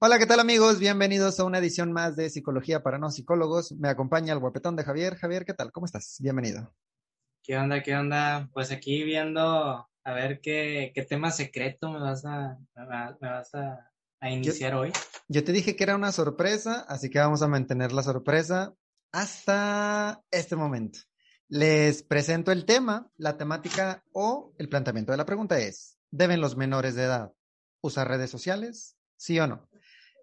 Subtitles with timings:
[0.00, 0.78] Hola, ¿qué tal amigos?
[0.78, 3.72] Bienvenidos a una edición más de Psicología para no psicólogos.
[3.72, 5.16] Me acompaña el guapetón de Javier.
[5.16, 5.72] Javier, ¿qué tal?
[5.72, 6.18] ¿Cómo estás?
[6.20, 6.72] Bienvenido.
[7.42, 7.82] ¿Qué onda?
[7.82, 8.48] ¿Qué onda?
[8.52, 13.90] Pues aquí viendo a ver qué, qué tema secreto me vas a, me vas a,
[14.20, 14.92] a iniciar hoy.
[15.26, 18.72] Yo te dije que era una sorpresa, así que vamos a mantener la sorpresa
[19.10, 21.00] hasta este momento.
[21.48, 26.56] Les presento el tema, la temática o el planteamiento de la pregunta es, ¿deben los
[26.56, 27.32] menores de edad
[27.80, 28.94] usar redes sociales?
[29.16, 29.67] ¿Sí o no?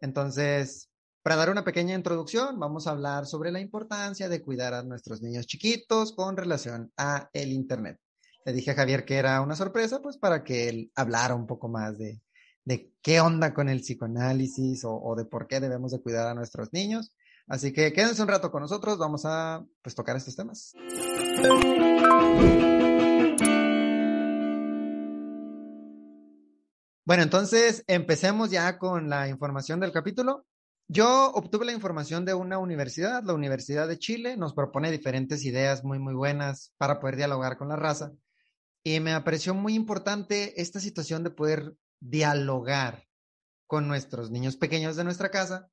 [0.01, 0.89] Entonces,
[1.23, 5.21] para dar una pequeña introducción, vamos a hablar sobre la importancia de cuidar a nuestros
[5.21, 7.99] niños chiquitos con relación a el Internet.
[8.45, 11.67] Le dije a Javier que era una sorpresa, pues para que él hablara un poco
[11.67, 12.21] más de,
[12.63, 16.35] de qué onda con el psicoanálisis o, o, de por qué debemos de cuidar a
[16.35, 17.15] nuestros niños.
[17.47, 20.73] Así que quédense un rato con nosotros, vamos a pues tocar estos temas.
[27.05, 30.47] Bueno, entonces empecemos ya con la información del capítulo.
[30.87, 35.83] Yo obtuve la información de una universidad, la Universidad de Chile, nos propone diferentes ideas
[35.83, 38.11] muy, muy buenas para poder dialogar con la raza.
[38.83, 43.03] Y me pareció muy importante esta situación de poder dialogar
[43.67, 45.69] con nuestros niños pequeños de nuestra casa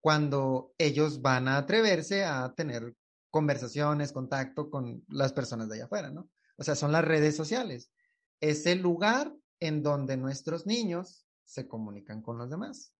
[0.00, 2.96] cuando ellos van a atreverse a tener
[3.30, 6.28] conversaciones, contacto con las personas de allá afuera, ¿no?
[6.56, 7.92] O sea, son las redes sociales.
[8.40, 12.92] Es el lugar en donde nuestros niños se comunican con los demás,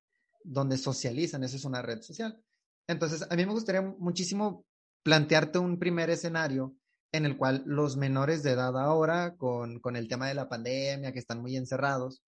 [0.44, 2.42] donde socializan, esa es una red social.
[2.86, 4.64] Entonces, a mí me gustaría muchísimo
[5.02, 6.74] plantearte un primer escenario
[7.12, 11.12] en el cual los menores de edad ahora, con, con el tema de la pandemia,
[11.12, 12.22] que están muy encerrados,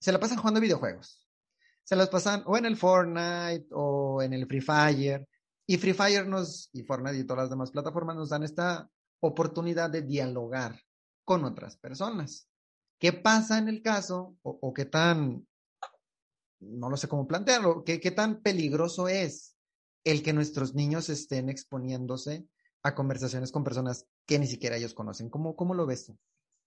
[0.00, 1.24] se la pasan jugando videojuegos
[1.84, 5.28] se las pasan o en el Fortnite o en el Free Fire.
[5.66, 8.88] Y Free Fire nos, y Fortnite y todas las demás plataformas nos dan esta
[9.20, 10.80] oportunidad de dialogar
[11.24, 12.48] con otras personas.
[13.04, 15.46] ¿Qué pasa en el caso o, o qué tan,
[16.60, 19.58] no lo sé cómo plantearlo, qué, qué tan peligroso es
[20.04, 22.46] el que nuestros niños estén exponiéndose
[22.82, 25.28] a conversaciones con personas que ni siquiera ellos conocen?
[25.28, 26.18] ¿Cómo, cómo lo ves tú?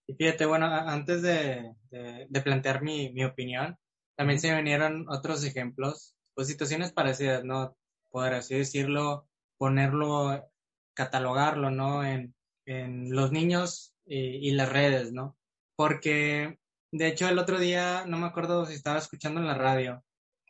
[0.06, 3.76] Y fíjate, bueno, antes de, de, de plantear mi, mi opinión,
[4.16, 7.76] también se vinieron otros ejemplos, pues situaciones parecidas, ¿no?
[8.12, 9.28] Poder así decirlo,
[9.58, 10.48] ponerlo,
[10.94, 12.06] catalogarlo, ¿no?
[12.06, 12.36] En,
[12.68, 15.37] en los niños y, y, las redes, ¿no?
[15.78, 16.60] Porque,
[16.92, 20.04] de hecho, el otro día, no me acuerdo si estaba escuchando en la radio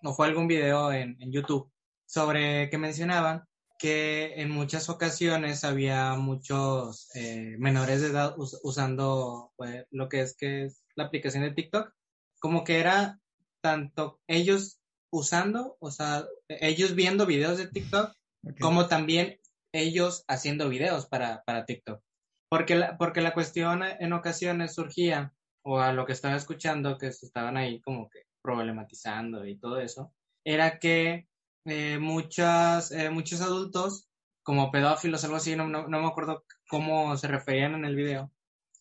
[0.04, 1.72] o fue algún video en, en YouTube
[2.06, 3.44] sobre que mencionaban
[3.78, 10.22] que en muchas ocasiones había muchos eh, menores de edad us usando pues, lo que
[10.22, 11.94] es que es la aplicación de TikTok,
[12.40, 13.20] como que era
[13.62, 14.80] tanto ellos
[15.12, 18.60] usando, o sea, ellos viendo videos de TikTok, okay.
[18.60, 19.40] como también
[19.74, 22.02] ellos haciendo videos para, para TikTok.
[22.50, 27.12] Porque la, porque la cuestión en ocasiones surgía, o a lo que estaba escuchando, que
[27.12, 30.14] se estaban ahí como que problematizando y todo eso,
[30.46, 31.28] era que
[31.66, 34.08] eh, muchas, eh, muchos adultos,
[34.44, 38.32] como pedófilos, algo así, no, no, me acuerdo cómo se referían en el video,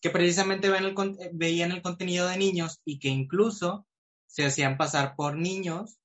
[0.01, 0.95] que precisamente ven el,
[1.33, 3.87] veían el contenido de niños y que incluso
[4.29, 5.99] se hacían pasar por niños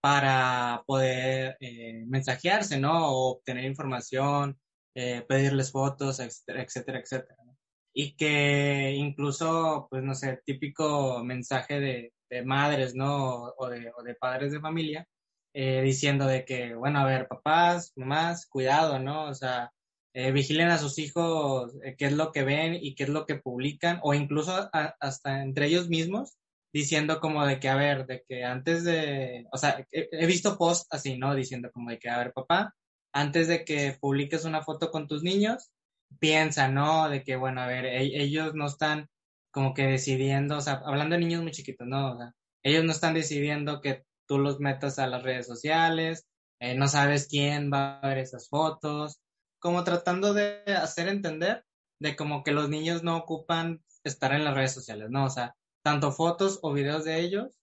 [0.00, 3.08] para poder eh, mensajearse, ¿no?
[3.08, 4.58] O obtener información,
[4.94, 7.36] eh, pedirles fotos, etcétera, etcétera, etcétera.
[7.44, 7.56] ¿no?
[7.92, 13.52] Y que incluso, pues no sé, típico mensaje de, de madres, ¿no?
[13.56, 15.06] O de, o de, padres de familia,
[15.54, 19.26] eh, diciendo de que, bueno, a ver, papás, mamás, cuidado, ¿no?
[19.26, 19.72] O sea,
[20.14, 23.26] eh, vigilen a sus hijos eh, qué es lo que ven y qué es lo
[23.26, 26.36] que publican, o incluso a, hasta entre ellos mismos,
[26.72, 30.58] diciendo como de que, a ver, de que antes de, o sea, he, he visto
[30.58, 31.34] posts así, ¿no?
[31.34, 32.74] Diciendo como de que, a ver, papá,
[33.14, 35.70] antes de que publiques una foto con tus niños,
[36.18, 37.08] piensa, ¿no?
[37.08, 39.08] De que, bueno, a ver, e ellos no están
[39.52, 42.14] como que decidiendo, o sea, hablando de niños muy chiquitos, ¿no?
[42.14, 46.26] O sea, ellos no están decidiendo que tú los metas a las redes sociales,
[46.60, 49.20] eh, no sabes quién va a ver esas fotos,
[49.60, 51.64] como tratando de hacer entender
[52.00, 55.26] de como que los niños no ocupan estar en las redes sociales, ¿no?
[55.26, 55.54] O sea,
[55.84, 57.56] tanto fotos o videos de ellos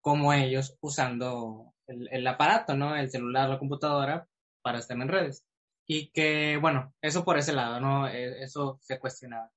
[0.00, 2.96] como ellos usando el, el, aparato, ¿no?
[2.96, 4.26] El celular, la computadora
[4.66, 5.44] para estar en redes.
[5.86, 8.08] Y que, bueno, eso por ese lado, ¿no?
[8.08, 9.48] E, eso se cuestionaba.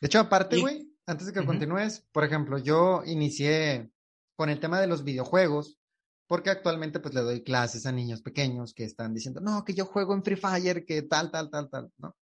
[0.00, 1.46] De hecho, aparte, güey, antes de que uh -huh.
[1.46, 3.90] continúes, por ejemplo, yo inicié
[4.34, 5.78] con el tema de los videojuegos,
[6.26, 9.84] porque actualmente pues le doy clases a niños pequeños que están diciendo, no, que yo
[9.84, 12.16] juego en Free Fire, que tal, tal, tal, tal, ¿no?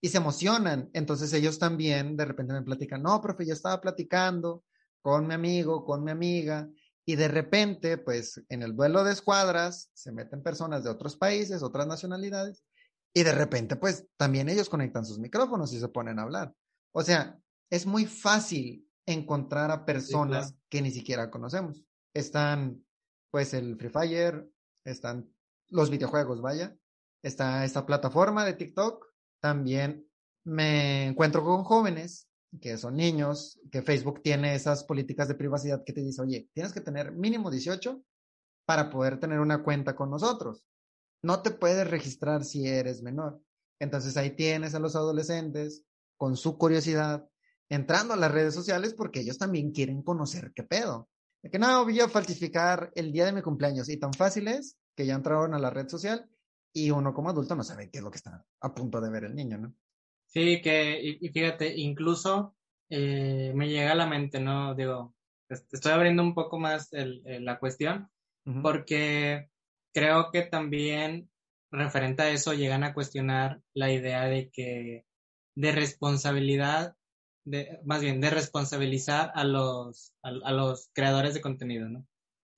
[0.00, 0.88] Y se emocionan.
[0.94, 4.64] Entonces ellos también de repente me platican, no, profe, yo estaba platicando
[5.02, 6.66] con mi amigo, con mi amiga,
[7.06, 11.62] y de repente, pues en el duelo de escuadras se meten personas de otros países,
[11.62, 12.64] otras nacionalidades,
[13.12, 16.52] y de repente, pues también ellos conectan sus micrófonos y se ponen a hablar.
[16.92, 17.38] O sea,
[17.70, 20.64] es muy fácil encontrar a personas sí, claro.
[20.70, 21.84] que ni siquiera conocemos.
[22.14, 22.84] Están
[23.30, 24.48] pues el Free Fire,
[24.84, 25.28] están
[25.68, 26.76] los videojuegos, vaya,
[27.22, 29.04] está esta plataforma de TikTok,
[29.40, 30.06] también
[30.44, 32.28] me encuentro con jóvenes
[32.60, 36.72] que son niños, que Facebook tiene esas políticas de privacidad que te dice, oye, tienes
[36.72, 38.02] que tener mínimo 18
[38.66, 40.64] para poder tener una cuenta con nosotros.
[41.22, 43.40] No te puedes registrar si eres menor.
[43.78, 45.84] Entonces ahí tienes a los adolescentes
[46.16, 47.28] con su curiosidad
[47.68, 51.08] entrando a las redes sociales porque ellos también quieren conocer qué pedo.
[51.42, 54.78] De que no, voy a falsificar el día de mi cumpleaños y tan fácil es
[54.96, 56.28] que ya entraron a la red social
[56.72, 59.24] y uno como adulto no sabe qué es lo que está a punto de ver
[59.24, 59.74] el niño, ¿no?
[60.34, 62.56] Sí, que, y, fíjate, incluso
[62.90, 64.74] eh, me llega a la mente, ¿no?
[64.74, 65.14] Digo,
[65.48, 68.10] estoy abriendo un poco más el, la cuestión,
[68.62, 69.48] porque
[69.94, 71.30] creo que también
[71.70, 75.06] referente a eso llegan a cuestionar la idea de que
[75.56, 76.96] de responsabilidad,
[77.44, 82.06] de, más bien de responsabilizar a los, a, los creadores de contenido, ¿no?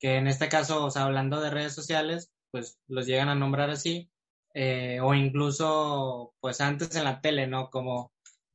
[0.01, 3.69] Que en este caso, o sea, hablando de redes sociales, pues los llegan a nombrar
[3.69, 4.11] así,
[4.59, 7.69] eh, o incluso, pues antes en la tele, ¿no?
[7.69, 8.13] Como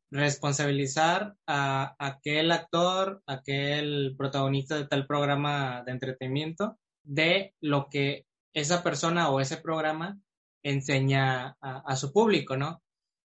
[0.10, 8.26] responsabilizar a, aquel actor, aquel protagonista de tal programa de entretenimiento de lo que
[8.56, 10.20] esa persona o ese programa
[10.64, 12.82] enseña a, su público, ¿no?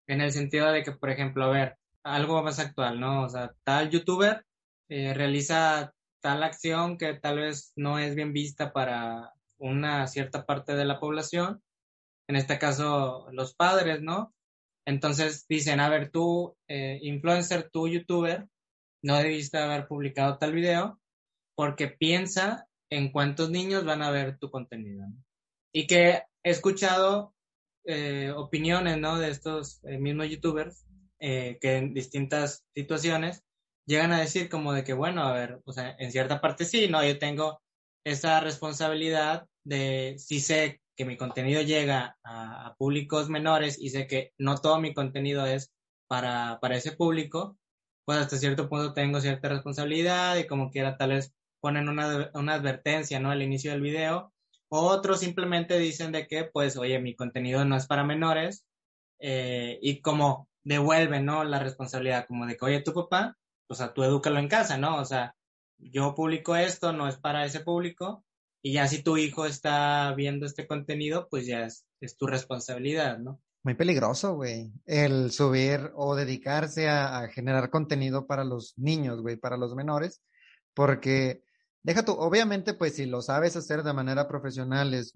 [0.07, 3.23] En el sentido de que, por ejemplo, a ver, algo más actual, ¿no?
[3.23, 4.45] O sea, tal youtuber
[4.91, 10.77] eh, realiza tal acción que tal vez no es bien vista para una cierta parte
[10.77, 11.63] de la población,
[12.29, 14.35] en este caso los padres, ¿no?
[14.87, 18.47] Entonces dicen, a ver, tú, eh, influencer, tú, youtuber,
[19.03, 21.01] no debiste haber publicado tal video
[21.57, 25.07] porque piensa en cuántos niños van a ver tu contenido.
[25.73, 27.35] Y que he escuchado
[27.85, 29.19] eh, opiniones, ¿no?
[29.19, 30.85] De estos eh, mismos youtubers
[31.19, 33.43] que en distintas situaciones
[33.87, 36.89] llegan a decir como de que, bueno, a ver, o sea, en cierta parte sí,
[36.89, 37.03] ¿no?
[37.03, 37.61] Yo tengo
[38.05, 44.33] esa responsabilidad de si sé que mi contenido llega a, públicos menores y sé que
[44.39, 45.73] no todo mi contenido es
[46.09, 47.57] para, para ese público,
[48.05, 52.55] pues hasta cierto punto tengo cierta responsabilidad y como quiera tal vez ponen una, una
[52.55, 53.31] advertencia, ¿no?
[53.31, 54.33] Al inicio del video.
[54.69, 58.65] Otros simplemente dicen de que, pues, oye, mi contenido no es para menores
[59.19, 61.45] eh, y como devuelven, ¿no?
[61.45, 63.37] La responsabilidad, como de que, oye, tu papá,
[63.69, 64.99] o sea, tú edúcalo en casa, ¿no?
[64.99, 65.35] O sea,
[65.79, 68.25] yo publico esto, no es para ese público,
[68.67, 71.87] y ya si tu hijo está viendo este contenido, pues ya es,
[72.19, 73.41] tu responsabilidad, ¿no?
[73.63, 79.57] Muy peligroso, güey, el subir o dedicarse a, generar contenido para los niños, güey, para
[79.57, 80.21] los menores,
[80.75, 81.45] porque
[81.85, 85.13] deja tú, obviamente, pues si lo sabes hacer de manera profesional, es,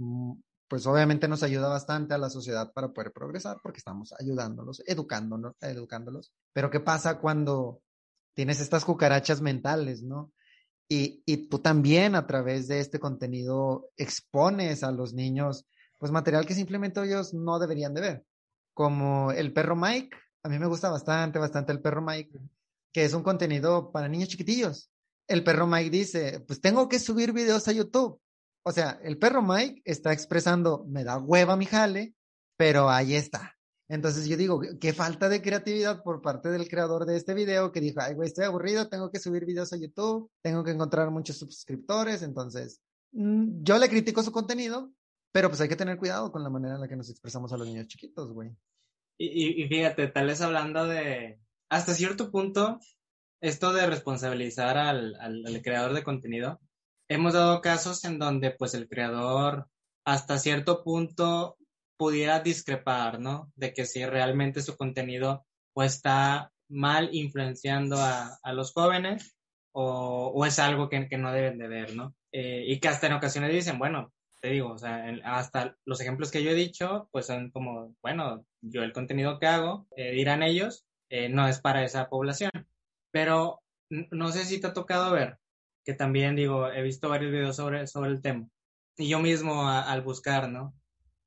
[0.69, 5.57] pues obviamente nos ayuda bastante a la sociedad para poder progresar, porque estamos ayudándolos, educándolos,
[5.61, 6.33] educándolos.
[6.53, 7.83] Pero ¿qué pasa cuando
[8.33, 10.31] tienes estas cucarachas mentales, ¿no?
[10.93, 15.65] Y, y, tú también a través de este contenido expones a los niños
[16.01, 18.25] pues material que simplemente ellos no deberían de ver.
[18.75, 22.41] Como el perro Mike, a mí me gusta bastante, bastante el perro Mike,
[22.93, 24.91] que es un contenido para niños chiquitillos.
[25.29, 28.19] El perro Mike dice, pues tengo que subir videos a YouTube.
[28.63, 32.15] O sea, el perro Mike está expresando, me da hueva mi jale,
[32.57, 33.60] pero ahí está.
[33.91, 37.81] Entonces yo digo, qué falta de creatividad por parte del creador de este video que
[37.81, 41.39] dijo, ay, güey, estoy aburrido, tengo que subir videos a YouTube, tengo que encontrar muchos
[41.39, 44.93] suscriptores, entonces mm, yo le critico su contenido,
[45.33, 47.57] pero pues hay que tener cuidado con la manera en la que nos expresamos a
[47.57, 48.53] los niños chiquitos, güey.
[49.19, 52.79] Y, y, fíjate, tal vez hablando de, hasta cierto punto,
[53.41, 56.61] esto de responsabilizar al, al, al creador de contenido,
[57.09, 59.67] hemos dado casos en donde pues el creador
[60.05, 61.57] hasta cierto punto
[62.01, 63.53] pudiera discrepar, ¿no?
[63.57, 69.37] De que si realmente su contenido o está mal influenciando a, los jóvenes
[69.73, 72.15] o, es algo que, no deben de ver, ¿no?
[72.33, 76.31] Eh, y que hasta en ocasiones dicen, bueno, te digo, o sea, hasta los ejemplos
[76.31, 80.43] que yo he dicho, pues son como, bueno, yo el contenido que hago, eh, dirán
[80.43, 82.51] ellos, eh, no es para esa población.
[83.11, 85.37] Pero no sé si te ha tocado ver,
[85.85, 88.49] que también digo, he visto varios videos sobre, sobre el tema.
[88.97, 90.75] Y yo mismo al buscar, ¿no?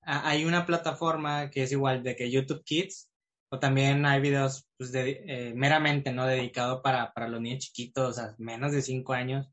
[0.05, 3.09] Hay una plataforma que es igual de que YouTube Kids,
[3.49, 8.17] o también hay videos pues, de, eh, meramente no dedicado para, para, los niños chiquitos,
[8.17, 9.47] a menos de 5 años.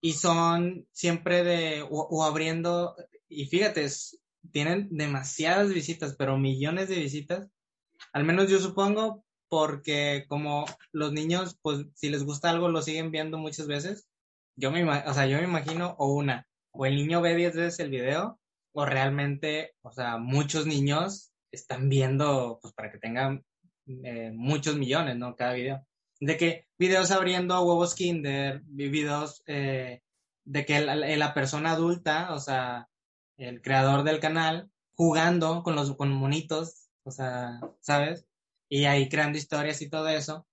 [0.00, 2.96] Y son siempre de, o, abriendo,
[3.28, 3.88] y fíjate,
[4.50, 7.48] tienen demasiadas visitas, pero millones de visitas.
[8.12, 13.10] Al menos yo supongo, porque como los niños, pues si les gusta algo, lo siguen
[13.10, 14.08] viendo muchas veces.
[14.56, 17.80] Yo me, o sea, yo me imagino, o una, o el niño ve 10 veces
[17.80, 18.40] el video,
[18.74, 23.44] o realmente, o sea, muchos niños están viendo, pues para que tengan
[23.86, 25.36] eh, muchos millones, ¿no?
[25.36, 25.86] Cada video.
[26.20, 30.02] De que videos abriendo huevos Kinder, videos eh,
[30.44, 32.88] de que la persona adulta, o sea,
[33.36, 38.26] el creador del canal, jugando con los con monitos, o sea, ¿sabes?
[38.68, 40.46] Y ahí creando historias y todo eso.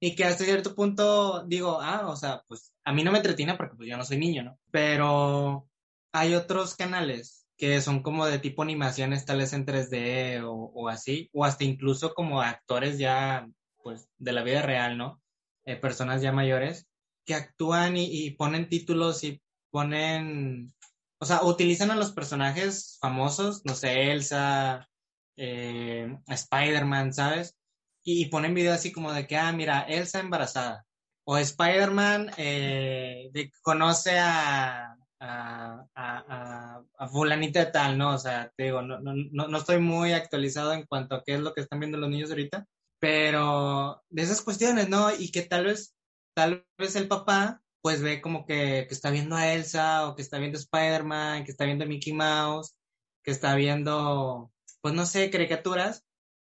[0.00, 3.54] Y que hasta cierto punto digo, ah, o sea, pues a mí no me entretiene
[3.54, 4.58] porque pues yo no soy niño, ¿no?
[4.70, 5.68] Pero
[6.12, 10.88] hay otros canales que son como de tipo animaciones, tal vez en 3D o, o
[10.88, 13.48] así, o hasta incluso como actores ya,
[13.82, 15.22] pues, de la vida real, ¿no?
[15.64, 16.86] Eh, personas ya mayores,
[17.24, 20.72] que actúan y, ponen títulos y ponen,
[21.18, 24.88] o sea, utilizan a los personajes famosos, no sé, Elsa,
[25.36, 27.56] eh, Spider-Man, ¿sabes?
[28.04, 30.86] Y, ponen videos así como de que, ah, mira, Elsa embarazada.
[31.24, 33.30] O Spider-Man eh,
[33.62, 38.14] conoce a, a, a, a, fulanita de tal, ¿no?
[38.14, 41.40] O sea, te digo, no, no, no estoy muy actualizado en cuanto a qué es
[41.40, 42.66] lo que están viendo los niños ahorita,
[43.00, 45.10] pero de esas cuestiones, ¿no?
[45.14, 45.94] Y que tal vez,
[46.34, 50.22] tal vez el papá, pues ve como que, que está viendo a Elsa o que
[50.22, 52.74] está viendo Spider-Man, que está viendo Mickey Mouse,
[53.22, 56.04] que está viendo, pues no sé, caricaturas,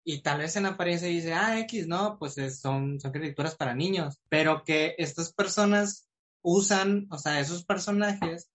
[0.10, 4.22] y tal vez en apariencia dice, ah, X, no, pues son, son caricaturas para niños,
[4.30, 6.08] pero que estas personas
[6.42, 8.50] usan, o sea, esos personajes,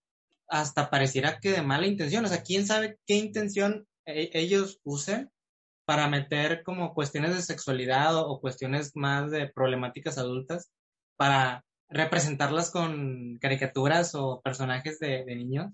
[0.53, 5.31] hasta pareciera que de mala intención, o sea, quién sabe qué intención e-, ellos usen
[5.85, 10.69] para meter como cuestiones de sexualidad o, cuestiones más de problemáticas adultas
[11.17, 15.71] para representarlas con caricaturas o personajes de, niños.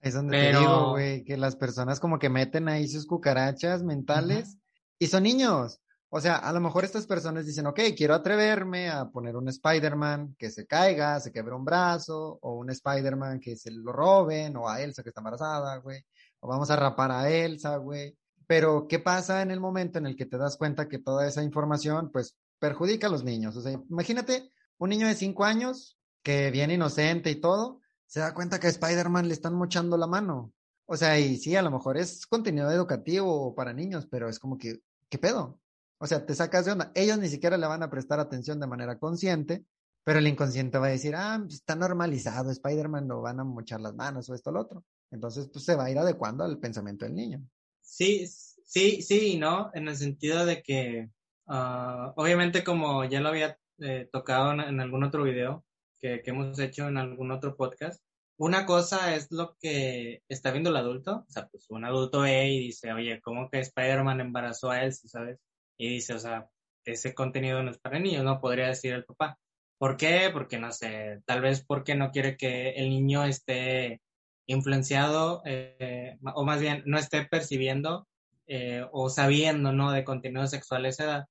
[0.00, 4.58] Es donde te digo, güey, que las personas como que meten ahí sus cucarachas mentales
[5.00, 5.80] y son niños.
[6.12, 10.34] O sea, a lo mejor estas personas dicen, ok, quiero atreverme a poner un Spider-Man
[10.36, 14.68] que se caiga, se quebre un brazo, o un Spider-Man que se lo roben, o
[14.68, 16.04] a Elsa que está embarazada, güey,
[16.40, 18.18] o vamos a rapar a Elsa, güey.
[18.48, 21.44] Pero, ¿qué pasa en el momento en el que te das cuenta que toda esa
[21.44, 23.56] información, pues, perjudica a los niños?
[23.56, 28.34] O sea, imagínate un niño de cinco años que viene inocente y todo, se da
[28.34, 30.52] cuenta que a Spider-Man le están mochando la mano.
[30.86, 34.58] O sea, y sí, a lo mejor es contenido educativo para niños, pero es como
[34.58, 35.60] que, ¿qué pedo?
[36.02, 36.90] O sea, te sacas de onda.
[36.94, 39.64] Ellos ni siquiera le van a prestar atención de manera consciente,
[40.02, 43.80] pero el inconsciente va a decir, ah, pues, está normalizado, Spider-Man lo van a mochar
[43.80, 44.84] las manos o esto o lo otro.
[45.10, 47.42] Entonces, pues se va a ir adecuando al pensamiento del niño.
[47.82, 49.70] Sí, sí, sí, ¿no?
[49.74, 51.10] En el sentido de que,
[51.48, 55.64] ah, obviamente como ya lo había eh, tocado en, algún otro video
[55.98, 58.02] que, hemos hecho en algún otro podcast,
[58.38, 62.48] una cosa es lo que está viendo el adulto, o sea, pues un adulto ve
[62.48, 65.38] y dice, oye, ¿cómo que Spider-Man embarazó a él, sabes?
[65.80, 66.46] Y dice, o sea,
[66.84, 69.38] ese contenido no es para niños, no podría decir el papá.
[69.78, 70.28] ¿Por qué?
[70.30, 74.02] Porque no sé, tal vez porque no quiere que el niño esté
[74.46, 78.06] influenciado, eh, o más bien no esté percibiendo
[78.46, 79.90] eh, o sabiendo, ¿no?
[79.90, 81.26] De contenido sexual a esa edad.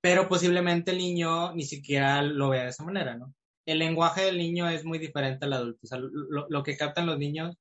[0.00, 3.34] Pero posiblemente el niño ni siquiera lo vea de esa manera, ¿no?
[3.66, 5.80] El lenguaje del niño es muy diferente al adulto.
[5.82, 7.54] O sea, lo, lo que captan los niños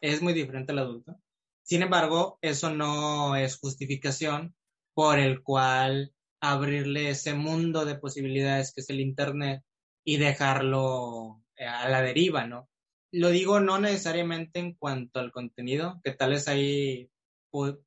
[0.00, 1.14] es muy diferente al adulto.
[1.62, 4.54] Sin embargo, eso no es justificación
[4.94, 9.62] por el cual abrirle ese mundo de posibilidades que es el Internet
[10.04, 12.68] y dejarlo eh, a la deriva, ¿no?
[13.12, 17.10] Lo digo no necesariamente en cuanto al contenido, que tal vez ahí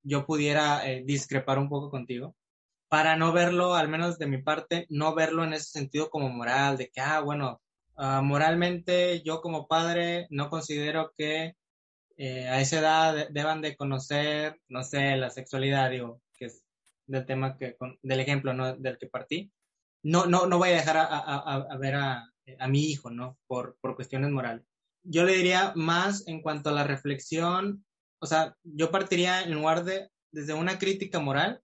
[0.04, 2.36] yo pudiera eh, discrepar un poco contigo,
[2.90, 6.78] para no verlo, al menos de mi parte, no verlo en ese sentido como moral,
[6.78, 7.62] de que, ah, bueno,
[7.98, 11.56] ah, moralmente yo como padre no considero que
[12.18, 16.22] eh, a esa edad deban de conocer, no sé, la sexualidad, digo,
[17.08, 18.76] del tema que, del ejemplo, ¿no?
[18.76, 19.52] Del que partí.
[20.04, 23.38] No, no, no voy a dejar a, a ver a, a, mi hijo, ¿no?
[23.48, 24.64] Por, por cuestiones morales
[25.10, 27.86] yo le diría más en cuanto a la reflexión,
[28.20, 31.62] o sea, yo partiría en lugar de desde una crítica moral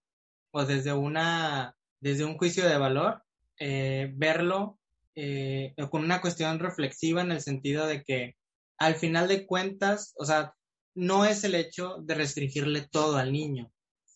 [0.50, 3.22] o desde una desde un juicio de valor,
[3.58, 4.78] eh, verlo
[5.14, 8.34] eh, con una cuestión reflexiva en el sentido de que
[8.78, 10.54] al final de cuentas, o sea,
[10.94, 13.70] no es el hecho de restringirle todo al niño,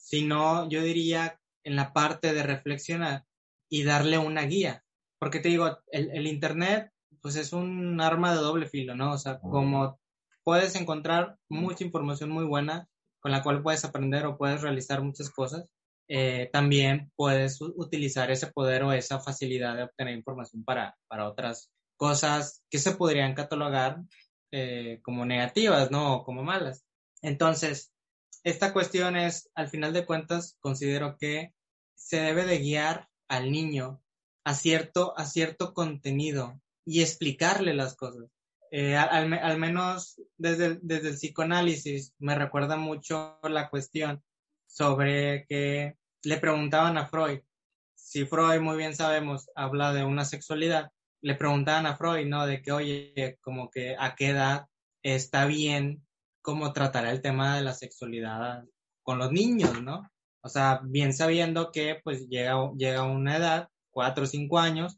[0.09, 3.27] sino yo diría en la parte de reflexionar
[3.69, 4.85] y darle una guía.
[5.19, 9.13] Porque te digo, el, el Internet pues es un arma de doble filo, ¿no?
[9.13, 10.01] O sea, como
[10.45, 12.89] puedes encontrar mucha información muy buena
[13.21, 15.69] con la cual puedes aprender o puedes realizar muchas cosas,
[16.09, 21.71] eh, también puedes utilizar ese poder o esa facilidad de obtener información para, para otras
[21.99, 24.01] cosas que se podrían catalogar
[24.53, 26.15] eh, como negativas, ¿no?
[26.15, 26.87] O como malas.
[27.21, 27.93] Entonces,
[28.49, 31.53] esta cuestión es, al final de cuentas, considero que
[31.95, 34.03] se debe de guiar al niño
[34.45, 38.31] a cierto, a cierto contenido y explicarle las cosas.
[38.71, 44.23] Eh, al, menos desde, desde el psicoanálisis me recuerda mucho la cuestión
[44.67, 47.41] sobre que le preguntaban a Freud,
[47.95, 52.47] si Freud muy bien sabemos habla de una sexualidad, le preguntaban a Freud, ¿no?
[52.47, 54.67] De que, oye, como que a qué edad
[55.03, 56.07] está bien
[56.49, 58.65] como tratar el tema de la sexualidad
[59.03, 60.09] con los niños, ¿no?
[60.41, 64.97] O sea, bien sabiendo que pues llega, llega una edad, cuatro o cinco años,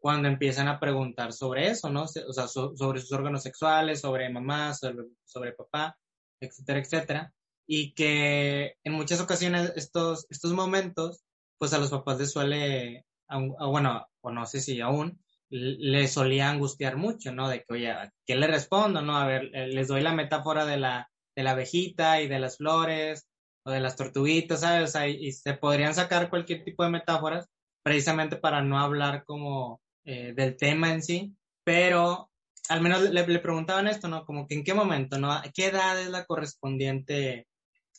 [0.00, 2.02] cuando empiezan a preguntar sobre eso, ¿no?
[2.02, 5.96] O sea, sobre sus órganos sexuales, sobre mamá, sobre, papá,
[6.40, 7.32] etcétera, etcétera.
[7.64, 11.22] Y que en muchas ocasiones estos, estos momentos,
[11.58, 16.96] pues a los papás les suele, bueno, o no sé si aún, le solía angustiar
[16.96, 17.48] mucho, ¿no?
[17.48, 17.94] De que, oye,
[18.26, 19.16] ¿qué le respondo, no?
[19.16, 22.58] A ver, eh, les doy la metáfora de la, de la abejita y de las
[22.58, 23.26] flores
[23.64, 24.90] o de las tortuguitas, ¿sabes?
[24.90, 27.48] O sea, y se podrían sacar cualquier tipo de metáforas
[27.82, 32.30] precisamente para no hablar como eh, del tema en sí, pero
[32.68, 34.24] al menos le, preguntaban esto, ¿no?
[34.24, 35.40] Como que en qué momento, ¿no?
[35.54, 37.46] ¿Qué edad es la correspondiente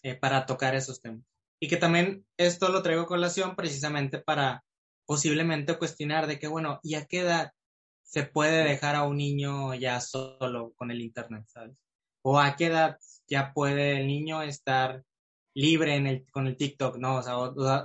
[0.04, 1.24] eh, para tocar esos temas?
[1.60, 4.64] Y que también esto lo traigo a colación precisamente para
[5.10, 7.52] posiblemente cuestionar de que, bueno, ¿y a qué edad
[8.04, 11.76] se puede dejar a un niño ya solo con el Internet, ¿sabes?
[12.22, 15.04] O a qué edad ya puede el niño estar
[15.56, 17.16] libre en el, con el TikTok, ¿no?
[17.16, 17.34] O sea,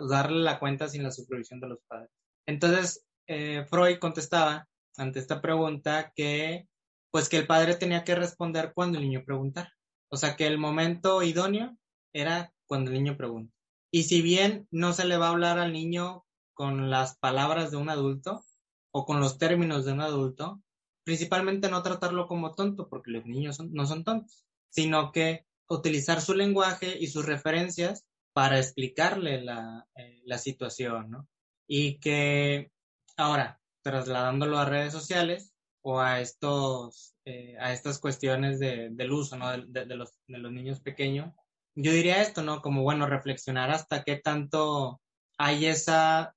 [0.07, 2.11] darle la cuenta sin la supervisión de los padres.
[2.45, 6.69] Entonces, eh, Freud contestaba ante esta pregunta que,
[7.11, 9.73] pues que el padre tenía que responder cuando el niño preguntara.
[10.11, 11.75] O sea, que el momento idóneo
[12.13, 13.55] era cuando el niño pregunta.
[13.91, 16.24] Y si bien no se le va a hablar al niño
[16.55, 18.45] con las palabras de un adulto
[18.93, 20.63] o con los términos de un adulto,
[21.05, 26.35] principalmente no tratarlo como tonto, porque los niños no son tontos, sino que utilizar su
[26.35, 31.29] lenguaje y sus referencias para explicarle la, eh, la situación, ¿no?
[31.67, 32.73] Y que
[33.17, 39.37] Ahora, trasladándolo a redes sociales o a estos, eh, a estas cuestiones de, del uso,
[39.37, 39.57] ¿no?
[39.57, 41.33] De, los, de los niños pequeños,
[41.77, 42.61] yo diría esto, ¿no?
[42.61, 45.01] Como, bueno, reflexionar hasta qué tanto
[45.39, 46.35] hay esa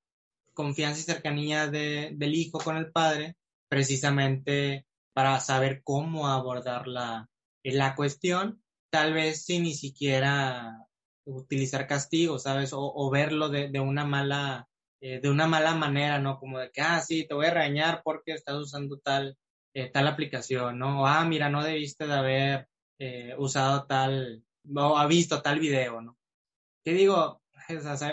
[0.58, 3.36] confianza y cercanía de, del hijo con el padre,
[3.70, 7.30] precisamente para saber cómo abordar la,
[7.64, 10.88] la cuestión, tal vez sin ni siquiera
[11.26, 12.72] utilizar castigo, ¿sabes?
[12.74, 14.68] O, verlo de, una mala
[15.00, 16.40] eh, de una mala manera, ¿no?
[16.40, 19.38] Como de que, ah, sí, te voy a regañar porque estás usando tal,
[19.76, 21.04] eh, tal aplicación, ¿no?
[21.04, 22.68] O, ah, mira, no debiste de haber
[23.00, 24.44] eh, usado tal,
[24.76, 26.18] o ha visto tal video, ¿no?
[26.84, 27.42] ¿Qué digo?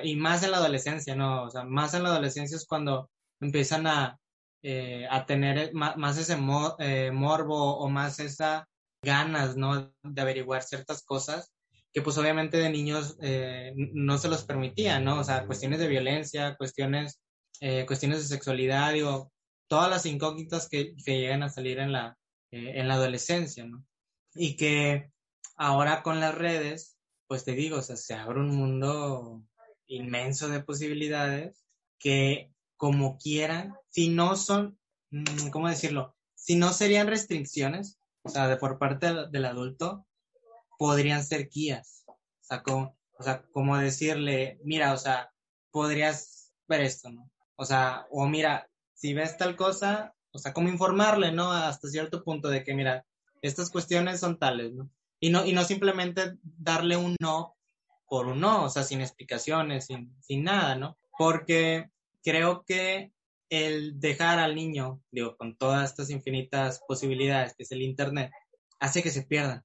[0.02, 1.44] Y más en la adolescencia, ¿no?
[1.44, 4.18] O sea, más en la adolescencia es cuando empiezan a,
[5.10, 8.66] a tener más, ese morbo o más esa
[9.02, 9.92] ganas, ¿no?
[10.02, 11.54] De averiguar ciertas cosas
[11.94, 15.20] que pues obviamente de niños eh, no se los permitía, ¿no?
[15.20, 17.20] O sea, cuestiones de violencia, cuestiones,
[17.60, 19.32] eh, cuestiones de sexualidad, digo,
[19.68, 22.18] todas las incógnitas que, que llegan a salir en la,
[22.50, 23.84] eh, en la adolescencia, ¿no?
[24.34, 25.12] Y que
[25.56, 26.93] ahora con las redes,
[27.26, 29.42] pues te digo, o sea, se abre un mundo
[29.86, 31.64] inmenso de posibilidades
[31.98, 34.78] que como quieran, si no son,
[35.10, 36.16] mm, ¿cómo decirlo?
[36.34, 40.06] Si no serían restricciones, o sea, de por parte del adulto,
[40.78, 42.04] podrían ser guías.
[42.06, 45.32] O sea, como, o sea, como decirle, mira, o sea,
[45.70, 47.30] podrías ver esto, ¿no?
[47.56, 51.52] O sea, o mira, si ves tal cosa, o sea, como informarle, ¿no?
[51.52, 53.06] Hasta cierto punto de que, mira,
[53.42, 54.90] estas cuestiones son tales, ¿no?
[55.20, 57.56] Y no, y no simplemente darle un no
[58.08, 60.98] por un no, o sea, sin explicaciones, sin, sin nada, ¿no?
[61.18, 61.90] Porque
[62.22, 63.12] creo que
[63.48, 68.30] el dejar al niño, digo, con todas estas infinitas posibilidades que es el Internet,
[68.80, 69.64] hace que se pierdan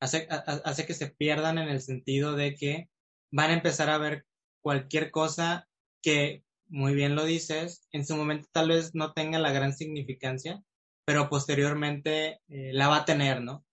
[0.00, 2.88] hace, hace que se pierdan en el sentido de que
[3.30, 4.26] van a empezar a ver
[4.62, 5.68] cualquier cosa
[6.02, 10.62] que, muy bien lo dices, en su momento tal vez no tenga la gran significancia,
[11.04, 13.64] pero posteriormente eh, la va a tener, ¿no?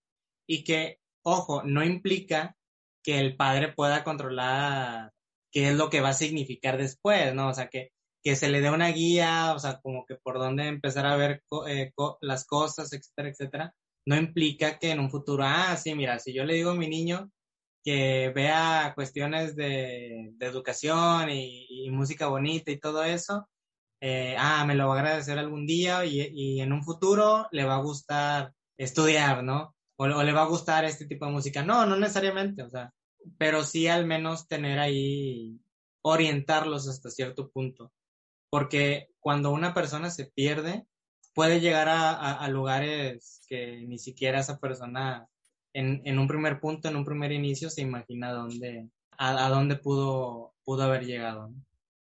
[0.46, 0.97] Y que,
[1.28, 2.56] ojo, no implica
[3.04, 5.12] que el padre pueda controlar
[5.52, 7.48] qué es lo que va a significar después, ¿no?
[7.48, 7.90] O sea, que,
[8.22, 11.42] que se le dé una guía, o sea, como que por dónde empezar a ver
[11.68, 13.74] eh, las cosas, etcétera, etcétera,
[14.06, 16.88] no implica que en un futuro, ah, sí, mira, si yo le digo a mi
[16.88, 17.30] niño
[17.84, 23.48] que vea cuestiones de, educación y, música bonita y todo eso,
[24.00, 27.76] eh, ah, me lo va a agradecer algún día y, en un futuro le va
[27.76, 29.74] a gustar estudiar, ¿no?
[30.00, 31.64] O, le va a gustar este tipo de música.
[31.64, 32.94] No, no necesariamente, o sea,
[33.36, 35.60] pero sí al menos tener ahí,
[36.02, 37.92] orientarlos hasta cierto punto.
[38.48, 40.86] Porque cuando una persona se pierde,
[41.34, 45.28] puede llegar a, lugares que ni siquiera esa persona
[45.74, 50.84] en, un primer punto, en un primer inicio, se imagina dónde, a, dónde pudo, pudo
[50.84, 51.52] haber llegado.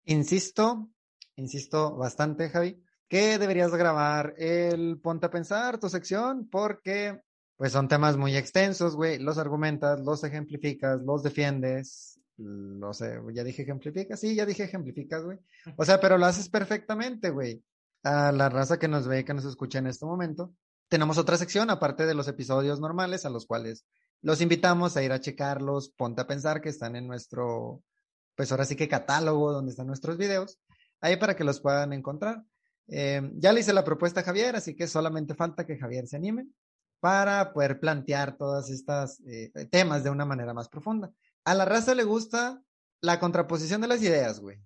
[0.05, 0.89] Insisto,
[1.35, 7.21] insisto bastante, Javi, que deberías grabar el Ponte a Pensar, tu sección, porque
[7.57, 13.45] pues son temas muy extensos, güey, los argumentas, los ejemplificas, los defiendes, no sé, ya
[13.45, 15.39] dije ejemplificas, sí, ya dije ejemplificas, güey.
[15.77, 17.63] O sea, pero lo haces perfectamente, güey.
[18.03, 20.55] A la raza que nos ve, que nos escucha en este momento,
[20.89, 23.87] tenemos otra sección, aparte de los episodios normales, a los cuales
[24.21, 27.83] los invitamos a ir a checarlos, ponte a pensar que están en nuestro,
[28.35, 30.61] pues ahora sí que catálogo donde están nuestros videos,
[31.01, 32.45] ahí para que los puedan encontrar.
[32.89, 36.17] Eh, ya le hice la propuesta a Javier, así que solamente falta que Javier se
[36.17, 36.47] anime
[37.01, 41.13] para poder plantear todas estas eh, temas de una manera más profunda.
[41.45, 42.63] A la raza le gusta
[43.01, 44.59] la contraposición de las ideas, güey.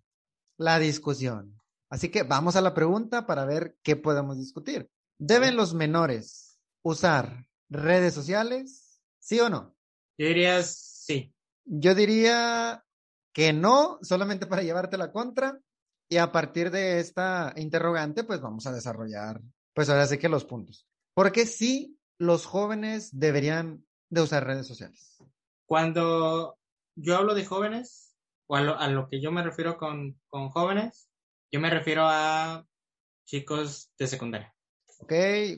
[0.56, 1.60] La discusión.
[1.90, 4.88] Así que vamos a la pregunta para ver qué podemos discutir.
[5.18, 9.00] ¿Deben los menores usar redes sociales?
[9.18, 9.74] ¿Sí o no?
[10.16, 11.34] Yo diría sí.
[11.64, 12.84] Yo diría
[13.32, 15.60] que no, solamente para llevarte la contra.
[16.08, 19.40] Y a partir de esta interrogante, pues vamos a desarrollar,
[19.74, 20.86] pues ahora sí que los puntos.
[21.14, 25.16] ¿Por qué sí los jóvenes deberían de usar redes sociales?
[25.64, 26.58] Cuando
[26.94, 28.14] yo hablo de jóvenes,
[28.46, 31.08] o a lo, que yo me refiero con, jóvenes,
[31.50, 32.66] yo me refiero a
[33.24, 34.54] chicos de secundaria.
[34.98, 35.12] Ok,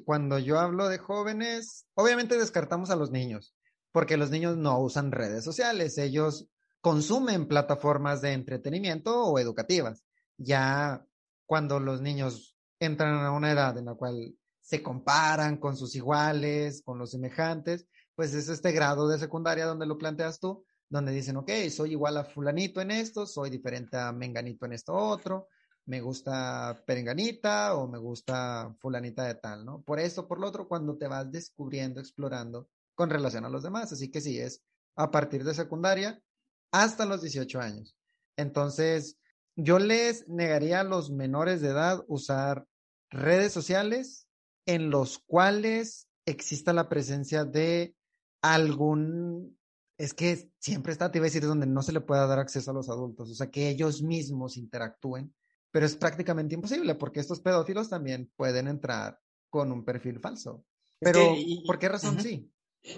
[0.05, 3.57] cuando yo hablo de jóvenes, obviamente descartamos a los niños,
[3.91, 6.49] porque los niños no usan redes sociales, ellos
[6.81, 10.05] consumen plataformas de entretenimiento o educativas.
[10.37, 11.05] Ya
[11.45, 16.83] cuando los niños entran a una edad en la cual se comparan con sus iguales,
[16.83, 21.37] con los semejantes, pues es este grado de secundaria donde lo planteas tú, donde dicen,
[21.37, 25.49] ok, soy igual a fulanito en esto, soy diferente a menganito en esto otro,
[25.87, 29.83] me gusta perenganita o me gusta fulanita de tal, ¿no?
[29.83, 33.93] Por eso, por lo otro, cuando te vas descubriendo, explorando con relación a los demás.
[33.93, 34.63] Así que sí, es
[34.95, 36.23] a partir de secundaria
[36.71, 37.97] hasta los 18 años.
[38.37, 39.19] Entonces,
[39.57, 42.67] yo les negaría a los menores de edad usar
[43.11, 44.29] redes sociales
[44.67, 47.95] en los cuales exista la presencia de
[48.43, 49.59] algún,
[49.99, 52.71] es que siempre está, te iba a decir, donde no se le pueda dar acceso
[52.71, 55.35] a los adultos, o sea, que ellos mismos interactúen,
[55.71, 59.19] pero es prácticamente imposible porque estos pedófilos también pueden entrar
[59.51, 60.65] con un perfil falso.
[61.01, 61.35] Pero,
[61.67, 62.51] ¿por qué razón sí?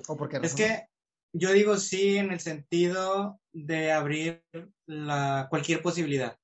[0.09, 0.47] ¿O por qué razón?
[0.47, 0.89] Es que
[1.33, 4.45] yo digo sí en el sentido de abrir
[4.87, 6.39] la, cualquier posibilidad.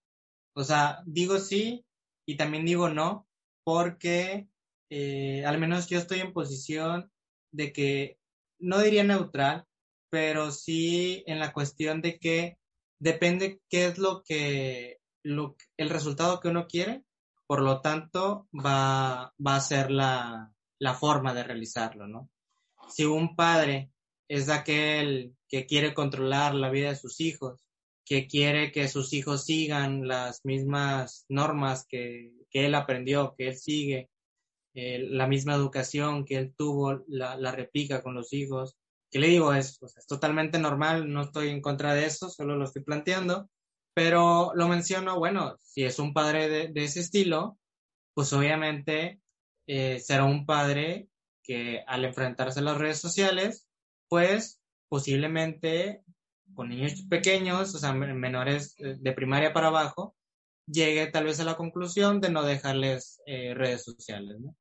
[0.55, 1.85] O sea, digo sí
[2.27, 3.29] y también digo no
[3.65, 4.49] porque
[4.91, 7.11] eh, al menos yo estoy en posición
[7.53, 8.19] de que,
[8.59, 9.65] no diría neutral,
[10.11, 12.59] pero sí en la cuestión de que
[12.99, 17.05] depende qué es lo que, el resultado que uno quiere,
[17.47, 22.29] por lo tanto va, va a ser la, la forma de realizarlo, ¿no?
[22.89, 23.91] Si un padre
[24.29, 27.65] es aquel que quiere controlar la vida de sus hijos,
[28.05, 33.57] que quiere que sus hijos sigan las mismas normas que, que él aprendió, que él
[33.57, 34.11] sigue,
[34.75, 38.77] eh, la misma educación que él tuvo, la, la replica con los hijos.
[39.11, 42.65] Que le digo, es, es totalmente normal, no estoy en contra de eso, solo lo
[42.65, 43.51] estoy planteando,
[43.95, 47.59] pero lo menciono, bueno, si es un padre de, ese estilo,
[48.15, 49.21] pues obviamente
[49.67, 51.09] eh, será un padre
[51.43, 53.67] que al enfrentarse a las redes sociales,
[54.09, 56.03] pues posiblemente
[56.55, 60.15] con niños pequeños, o sea, menores de primaria para abajo,
[60.71, 64.57] llegue tal vez a la conclusión de no dejarles eh, redes sociales, ¿no?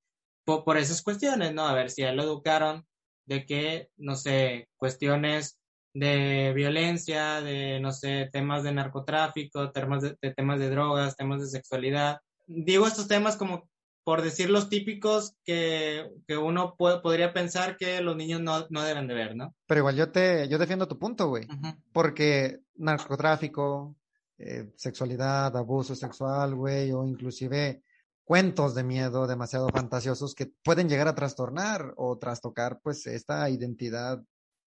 [0.45, 1.67] Por, esas cuestiones, ¿no?
[1.67, 2.85] A ver si ya lo educaron
[3.27, 5.59] de que, no sé, cuestiones
[5.93, 11.47] de violencia, de, no sé, temas de narcotráfico, temas de, temas de drogas, temas de
[11.47, 12.19] sexualidad.
[12.47, 13.69] Digo estos temas como
[14.03, 19.05] por decir los típicos que, que uno podría pensar que los niños no, no, deben
[19.05, 19.53] de ver, ¿no?
[19.67, 21.47] Pero igual yo te, yo defiendo tu punto, güey.
[21.93, 23.95] Porque narcotráfico,
[24.39, 27.83] eh, sexualidad, abuso sexual, güey, o inclusive
[28.23, 34.23] cuentos de miedo demasiado fantasiosos que pueden llegar a trastornar o trastocar pues esta identidad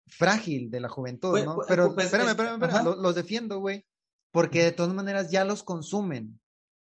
[0.06, 1.54] frágil de la juventud, pues, ¿no?
[1.54, 3.86] Pues, pero pues, espérame, espérame, espérame, los, defiendo, güey,
[4.30, 6.38] porque de todas maneras ya los consumen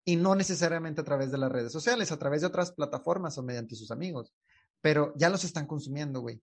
[0.05, 3.43] y no necesariamente a través de las redes sociales, a través de otras plataformas o
[3.43, 4.33] mediante sus amigos,
[4.81, 6.41] pero ya los están consumiendo, güey.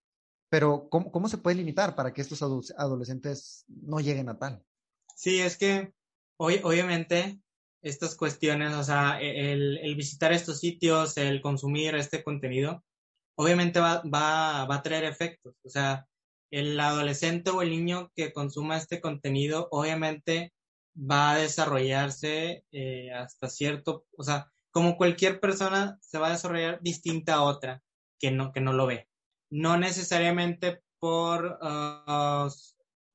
[0.49, 4.61] Pero ¿cómo, ¿cómo se puede limitar para que estos adolescentes no lleguen a tal?
[5.15, 5.93] Sí, es que
[6.37, 7.39] Obviamente,
[7.81, 12.83] estas cuestiones, o sea, e, el, visitar estos sitios, el consumir este contenido,
[13.35, 15.55] obviamente va, va, va, a traer efectos.
[15.63, 16.07] O sea,
[16.51, 20.53] el adolescente o el niño que consuma este contenido, obviamente
[20.95, 26.79] va a desarrollarse eh, hasta cierto, o sea, como cualquier persona se va a desarrollar
[26.81, 27.81] distinta a otra
[28.19, 29.07] que no, que no lo ve.
[29.49, 32.49] No necesariamente por uh,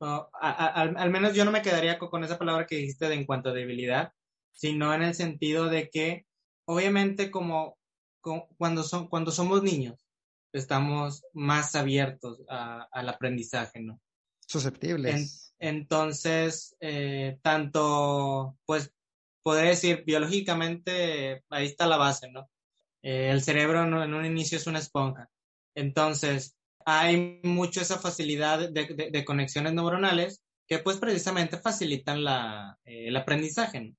[0.01, 3.53] al, menos yo no me quedaría con, esa palabra que dijiste de en cuanto a
[3.53, 4.13] debilidad,
[4.53, 6.27] sino en el sentido de que
[6.67, 7.79] obviamente como,
[8.57, 10.07] cuando, son, cuando somos niños
[10.53, 14.01] estamos más abiertos al aprendizaje, ¿no?
[14.47, 15.55] Susceptibles.
[15.59, 18.93] entonces, eh, tanto, pues,
[19.43, 22.49] podría decir biológicamente, ahí está la base, ¿no?
[23.03, 25.31] Eh, el cerebro en un inicio es una esponja.
[25.75, 26.58] Entonces,
[26.91, 33.95] hay mucho esa facilidad de, conexiones neuronales que pues precisamente facilitan la, el aprendizaje.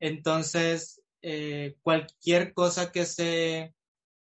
[0.00, 1.00] Entonces,
[1.82, 3.72] cualquier cosa que se,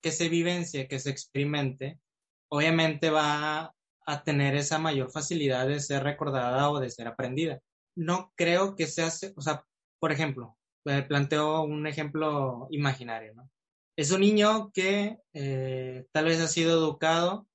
[0.02, 2.00] que se vivencie, que se experimente,
[2.48, 3.72] obviamente va
[4.04, 7.60] a tener esa mayor facilidad de ser recordada o de ser aprendida.
[7.94, 9.64] No creo que sea, o sea,
[10.00, 13.48] por ejemplo, planteo un ejemplo imaginario, ¿no?
[13.96, 17.47] Es un niño que eh, tal vez ha sido educado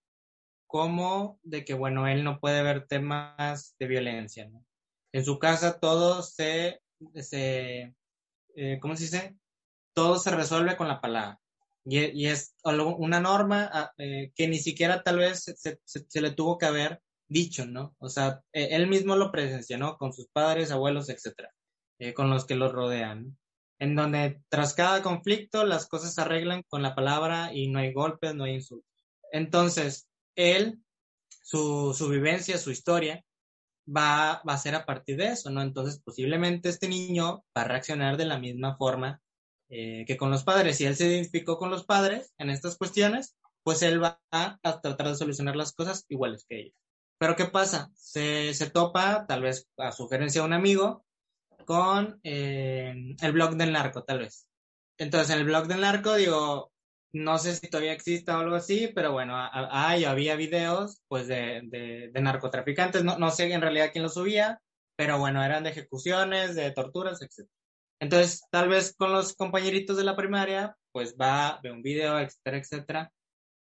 [0.73, 4.49] como de que, bueno, él no puede ver temas de violencia.
[5.11, 6.81] En su casa todo se,
[7.13, 7.93] se
[8.55, 9.37] eh, ¿cómo se dice?
[9.93, 11.39] Todo se resuelve con la palabra.
[11.85, 16.65] Y, es una norma ah, eh, que ni siquiera tal vez se, le tuvo que
[16.65, 17.95] haber dicho, ¿no?
[17.99, 19.95] O sea, e, él mismo lo presenció, ¿no?
[19.97, 21.51] Con sus padres, abuelos, etcétera,
[21.99, 23.37] eh, con los que lo rodean,
[23.77, 27.93] en donde tras cada conflicto las cosas se arreglan con la palabra y no hay
[27.93, 28.89] golpes, no hay insultos.
[29.31, 30.81] Entonces, él,
[31.41, 33.23] su, su vivencia, su historia,
[33.87, 35.61] va, va a ser a partir de eso, ¿no?
[35.61, 39.21] Entonces, posiblemente este niño va a reaccionar de la misma forma
[39.69, 40.77] eh, que con los padres.
[40.77, 45.07] Si él se identificó con los padres en estas cuestiones, pues él va a, tratar
[45.07, 46.75] de solucionar las cosas iguales que ellos.
[47.17, 47.89] Pero ¿qué pasa?
[47.95, 51.05] Se, se topa, tal vez a sugerencia de un amigo,
[51.65, 54.47] con eh, el blog del narco, tal vez.
[54.97, 56.72] Entonces, en el blog del narco, digo,
[57.13, 61.61] no sé si todavía existe o algo así, pero bueno, hay, había videos, pues, de,
[61.65, 63.03] de, de, narcotraficantes.
[63.03, 64.59] No, no sé en realidad quién los subía,
[64.95, 67.47] pero bueno, eran de ejecuciones, de torturas, etc.
[67.99, 72.57] Entonces, tal vez con los compañeritos de la primaria, pues va, ve un video, etcétera,
[72.57, 73.13] etcétera.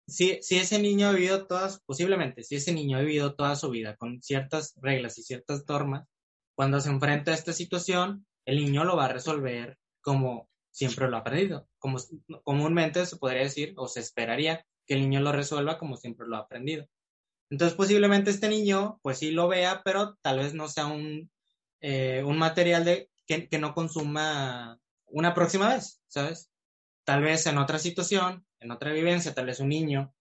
[0.07, 3.69] Si, si ese niño ha vivido todas, posiblemente, si ese niño ha vivido toda su
[3.69, 6.07] vida con ciertas reglas y ciertas normas,
[6.55, 11.15] cuando se enfrenta a esta situación, el niño lo va a resolver como siempre lo
[11.15, 11.69] ha aprendido.
[11.77, 11.99] Como
[12.43, 16.35] comúnmente se podría decir o se esperaría que el niño lo resuelva como siempre lo
[16.35, 16.87] ha aprendido.
[17.49, 21.29] Entonces, posiblemente este niño, pues sí lo vea, pero tal vez no sea un,
[21.81, 26.49] eh, un material de que, no consuma una próxima vez, ¿sabes?
[27.05, 30.13] Tal vez en otra situación, en otra vivencia, tal vez un niño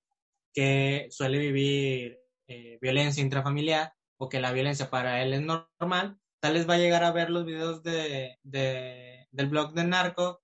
[0.52, 6.54] que suele vivir eh, violencia intrafamiliar o que la violencia para él es normal, tal
[6.54, 10.41] vez va a llegar a ver los videos de, del blog de narco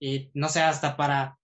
[0.00, 1.38] y no sé, hasta para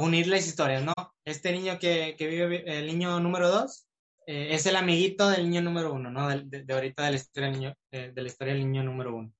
[0.00, 0.94] unir las historias, ¿no?
[1.24, 3.86] Este niño que, que vive, el niño número dos,
[4.26, 6.28] eh, es el amiguito del niño número uno, ¿no?
[6.28, 9.32] De, de, ahorita de la historia del niño, eh, historia del niño número uno.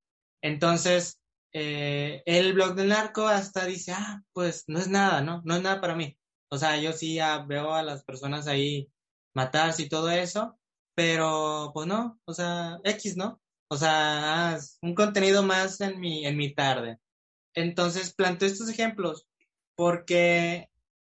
[0.42, 1.20] Entonces,
[1.52, 5.42] eh, el blog del narco hasta dice, ah, pues no es nada, ¿no?
[5.44, 6.16] No es nada para mí.
[6.50, 8.88] O sea, yo sí ya veo a las personas ahí
[9.34, 10.58] matarse y todo eso,
[10.94, 13.40] pero pues no, o sea, X, ¿no?
[13.68, 16.98] O sea, un contenido más en mi, en mi tarde.
[17.56, 19.26] Entonces, planteo estos ejemplos
[19.74, 20.68] porque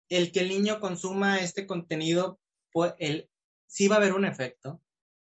[0.09, 2.41] el que el niño consuma este contenido,
[2.73, 3.29] pues, el,
[3.67, 4.81] sí va a haber un efecto,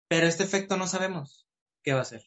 [0.08, 1.48] pero este efecto no sabemos
[1.82, 2.22] qué va a ser.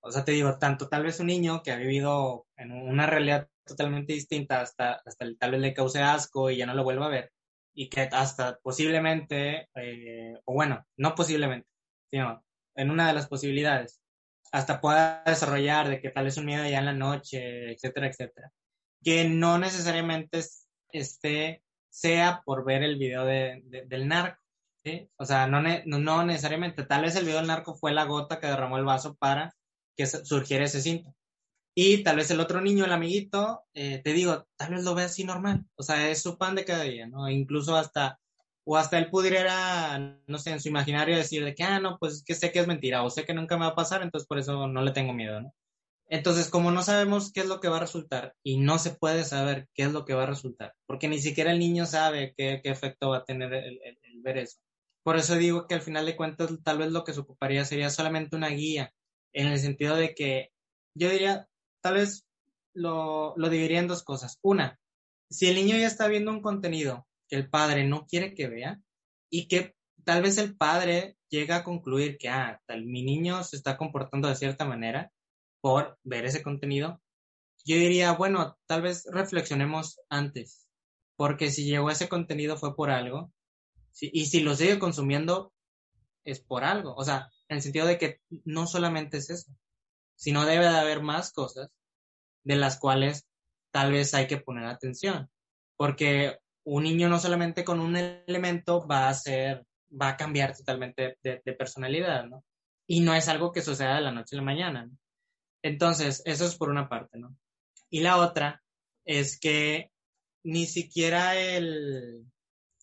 [0.00, 3.48] O sea, te digo, tanto tal vez un niño que ha vivido en una realidad
[3.64, 7.10] totalmente distinta, hasta, hasta tal vez le cause asco y ya no lo vuelva a
[7.10, 7.32] ver,
[7.74, 11.68] y que hasta posiblemente, eh, o bueno, no posiblemente,
[12.10, 14.01] sino en una de las posibilidades,
[14.52, 18.52] hasta pueda desarrollar de que tal vez un miedo ya en la noche, etcétera, etcétera,
[19.02, 20.42] que no necesariamente
[20.90, 24.40] este, sea por ver el video de, del narco,
[24.84, 25.08] ¿sí?
[25.16, 28.46] O sea, no, no necesariamente, tal vez el video del narco fue la gota que
[28.46, 29.54] derramó el vaso para
[29.96, 31.14] que surgiera ese síntoma.
[31.74, 35.04] Y tal vez el otro niño, el amiguito, eh, te digo, tal vez lo ve
[35.04, 35.64] así normal.
[35.76, 37.30] O sea, es su pan de cada día, ¿no?
[37.30, 38.20] Incluso hasta,
[38.64, 42.14] o hasta él pudiera, no sé, en su imaginario decir de que, ah, no, pues
[42.14, 44.26] es que sé que es mentira, o sé que nunca me va a pasar, entonces
[44.26, 45.54] por eso no le tengo miedo, ¿no?
[46.08, 49.24] Entonces, como no sabemos qué es lo que va a resultar y no se puede
[49.24, 52.60] saber qué es lo que va a resultar, porque ni siquiera el niño sabe qué,
[52.62, 54.58] qué efecto va a tener el, el ver eso.
[55.02, 57.90] Por eso digo que al final de cuentas, tal vez lo que se ocuparía sería
[57.90, 58.92] solamente una guía
[59.32, 60.52] en el sentido de que
[60.94, 61.48] yo diría,
[61.80, 62.24] tal vez
[62.74, 64.38] lo, lo dividiría en dos cosas.
[64.42, 64.78] Una,
[65.30, 68.78] si el niño ya está viendo un contenido que el padre no quiere que vea
[69.30, 73.56] y que tal vez el padre llega a concluir que, ah, tal, mi niño se
[73.56, 75.10] está comportando de cierta manera
[75.62, 77.00] por ver ese contenido,
[77.64, 80.68] yo diría, bueno, tal vez reflexionemos antes,
[81.16, 83.32] porque si llegó ese contenido fue por algo,
[83.98, 85.54] y si lo sigue consumiendo
[86.24, 86.94] es por algo.
[86.96, 89.50] O sea, en el sentido de que no solamente es eso,
[90.16, 91.70] sino debe de haber más cosas
[92.44, 93.26] de las cuales
[93.70, 95.30] tal vez hay que poner atención,
[95.78, 101.18] porque un niño no solamente con un elemento va a ser, va a cambiar totalmente
[101.22, 102.44] de, personalidad, ¿no?
[102.86, 104.90] Y no es algo que suceda de la noche a la mañana.
[105.62, 107.36] Entonces, eso es por una parte, ¿no?
[107.90, 108.62] Y la otra
[109.04, 109.90] es que
[110.44, 112.24] ni siquiera el,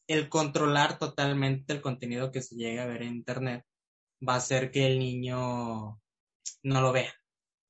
[0.08, 3.66] el controlar totalmente el contenido que se llega a ver en Internet
[4.28, 6.02] va a hacer que el niño
[6.64, 7.14] no lo vea.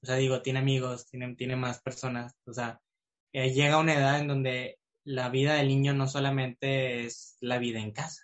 [0.01, 2.33] O sea, digo, tiene amigos, tiene, tiene más personas.
[2.45, 2.79] O sea,
[3.33, 4.78] eh, llega una edad en donde
[5.09, 8.21] la vida del niño no solamente es la vida en casa.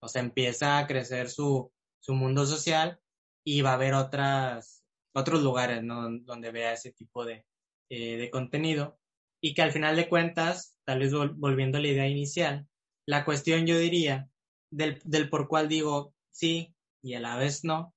[0.00, 2.98] O sea, empieza a crecer su, su mundo social
[3.44, 4.82] y va a haber otras,
[5.14, 6.08] otros lugares ¿no?
[6.20, 7.44] donde vea ese tipo de,
[7.90, 8.98] eh, de contenido.
[9.42, 12.66] Y que al final de cuentas, tal vez volviendo a la idea inicial,
[13.06, 14.30] la cuestión yo diría
[14.70, 17.94] del, del por cual digo sí y a la vez no,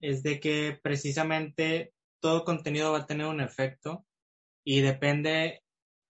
[0.00, 4.06] es de que precisamente todo contenido va a tener un efecto
[4.64, 5.64] y depende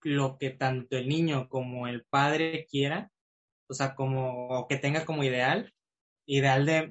[0.06, 3.10] lo que tanto el niño como el padre quiera,
[3.68, 5.74] o sea, como que tenga como ideal,
[6.26, 6.90] ideal de,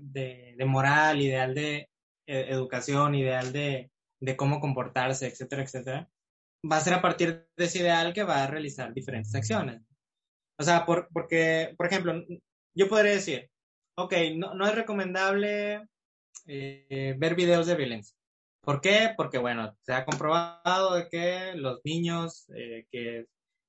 [0.58, 1.90] de, moral, ideal de
[2.28, 6.10] eh, educación, ideal de, de cómo comportarse, etcétera, etcétera,
[6.70, 9.82] va a ser a partir de ese ideal que va a realizar diferentes acciones.
[10.60, 12.22] O sea, por, porque, por ejemplo,
[12.76, 13.50] yo podría decir,
[13.96, 15.88] ok, no, no es recomendable
[16.48, 18.18] eh, ver videos de violencia.
[18.66, 19.14] ¿Por qué?
[19.16, 23.28] Porque, bueno, se ha comprobado de que los niños eh, que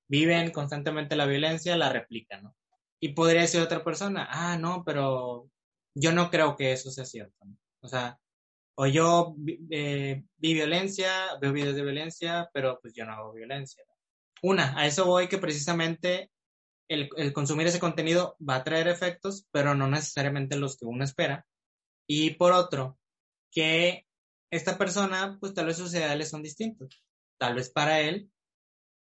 [0.08, 2.56] viven constantemente la violencia la replican, ¿no?
[3.00, 5.50] Y podría decir otra persona, ah, no, pero
[5.94, 7.46] yo no creo que eso sea cierto.
[7.80, 8.18] O sea,
[8.76, 9.36] o yo
[9.70, 13.84] eh, vi violencia, veo videos de violencia, pero pues yo no hago violencia.
[14.42, 16.30] Una, a eso voy que precisamente
[16.88, 21.04] el, el, consumir ese contenido va a traer efectos, pero no necesariamente los que uno
[21.04, 21.46] espera.
[22.08, 22.98] Y por otro,
[23.50, 24.05] que
[24.50, 27.02] esta persona, pues tal vez sus ideales son distintos.
[27.38, 28.30] Tal vez para él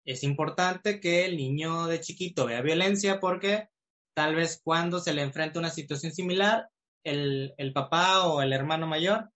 [0.05, 3.69] es importante que el niño de chiquito vea violencia porque
[4.15, 6.69] tal vez cuando se le enfrenta una situación similar,
[7.05, 9.31] el, el papá o el hermano mayor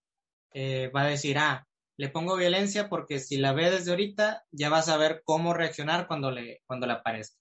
[0.53, 1.67] eh, va a decir, ah,
[1.97, 6.07] le pongo violencia porque si la ve desde ahorita, ya va a saber cómo reaccionar
[6.07, 7.37] cuando le, cuando le aparezca.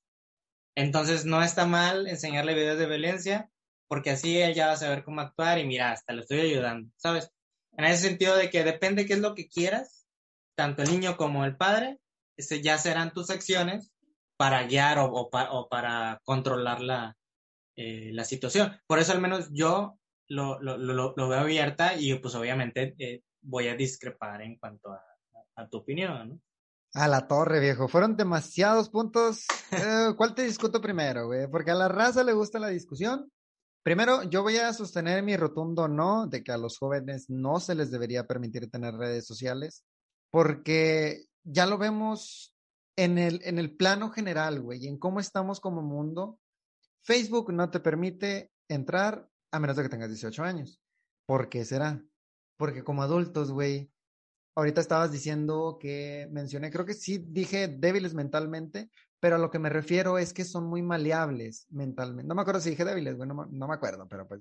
[0.74, 3.50] Entonces no está mal enseñarle videos de violencia
[3.88, 6.90] porque así él ya va a saber cómo actuar y mira, hasta le estoy ayudando,
[6.96, 7.30] ¿sabes?
[7.76, 10.06] En ese sentido de que depende qué es lo que quieras,
[10.56, 11.98] tanto el niño como el padre,
[12.36, 13.92] ese ya serán tus acciones
[14.36, 15.28] para guiar o,
[15.70, 17.16] para controlar la,
[17.76, 18.78] eh, la, situación.
[18.86, 23.22] Por eso al menos yo lo, lo, lo, lo veo abierta y pues obviamente eh,
[23.42, 25.02] voy a discrepar en cuanto a,
[25.56, 26.40] a, tu opinión, ¿no?
[26.94, 27.88] A la torre, viejo.
[27.88, 29.46] Fueron demasiados puntos.
[29.72, 31.50] Eh, ¿Cuál te discuto primero, güey?
[31.50, 33.28] Porque a la raza le gusta la discusión
[33.86, 37.76] Primero, yo voy a sostener mi rotundo no de que a los jóvenes no se
[37.76, 39.84] les debería permitir tener redes sociales,
[40.32, 42.52] porque ya lo vemos
[42.96, 46.40] en el, en el plano general, güey, en cómo estamos como mundo.
[47.04, 50.80] Facebook no te permite entrar a menos de que tengas 18 años.
[51.24, 52.02] ¿Por qué será?
[52.56, 53.92] Porque como adultos, güey,
[54.56, 58.90] ahorita estabas diciendo que mencioné, creo que sí dije débiles mentalmente,
[59.26, 62.28] pero a lo que me refiero es que son muy maleables mentalmente.
[62.28, 64.40] No me acuerdo si dije débiles, bueno, no, me acuerdo, pero pues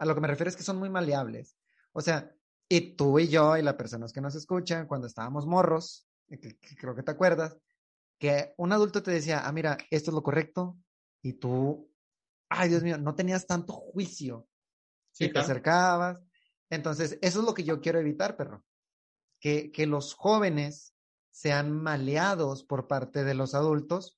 [0.00, 1.56] a lo que me refiero es que son muy maleables.
[1.92, 2.34] O sea,
[2.68, 6.96] y tú y yo y las personas que nos escuchan, cuando estábamos morros, que, creo
[6.96, 7.56] que te acuerdas,
[8.18, 10.76] que un adulto te decía, ah, mira, esto es lo correcto,
[11.22, 11.88] y tú,
[12.48, 14.48] ay, Dios mío, no tenías tanto juicio.
[15.20, 16.20] y te acercabas.
[16.68, 18.64] Entonces, eso es lo que yo quiero evitar, perro.
[19.38, 20.96] Que, que los jóvenes
[21.30, 24.15] sean maleados por parte de los adultos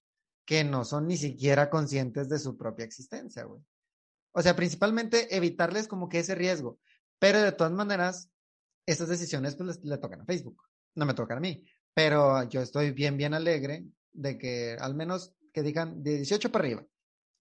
[0.48, 3.60] que no son ni siquiera conscientes de su propia existencia, güey.
[4.32, 6.78] O sea, principalmente evitarles como que ese riesgo.
[7.18, 8.30] Pero de todas maneras,
[8.86, 10.62] estas decisiones pues le tocan a Facebook.
[10.94, 11.66] No me tocan a mí.
[11.92, 16.64] Pero yo estoy bien, bien alegre de que al menos que digan de 18 para
[16.64, 16.86] arriba.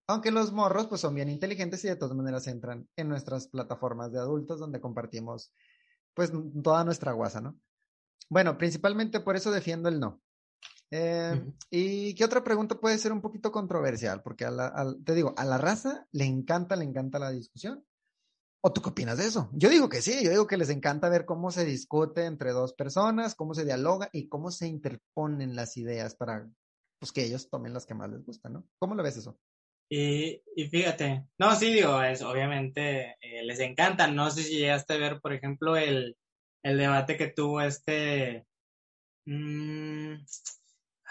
[0.08, 4.12] Aunque los morros pues son bien inteligentes y de todas maneras entran en nuestras plataformas
[4.12, 5.54] de adultos donde compartimos
[6.14, 6.30] pues
[6.62, 7.58] toda nuestra guasa, ¿no?
[8.28, 10.22] Bueno, principalmente por eso defiendo el no.
[10.90, 14.22] Eh, ¿Y qué otra pregunta puede ser un poquito controversial?
[14.24, 14.48] Porque
[15.04, 17.84] te digo, a la raza le encanta, le encanta la discusión.
[18.62, 19.50] ¿O tú qué opinas de eso?
[19.54, 22.74] Yo digo que sí, yo digo que les encanta ver cómo se discute entre dos
[22.74, 26.50] personas, cómo se dialoga y cómo se interponen las ideas para
[27.00, 28.68] pues, que ellos tomen las que más les gustan, ¿no?
[28.80, 29.38] ¿Cómo lo ves eso?
[29.90, 34.08] Y, fíjate, no, sí, digo, es, obviamente eh, les encanta.
[34.08, 36.18] No sé si llegaste a ver, por ejemplo, el,
[36.64, 38.46] el debate que tuvo este.
[39.26, 40.16] Mmm,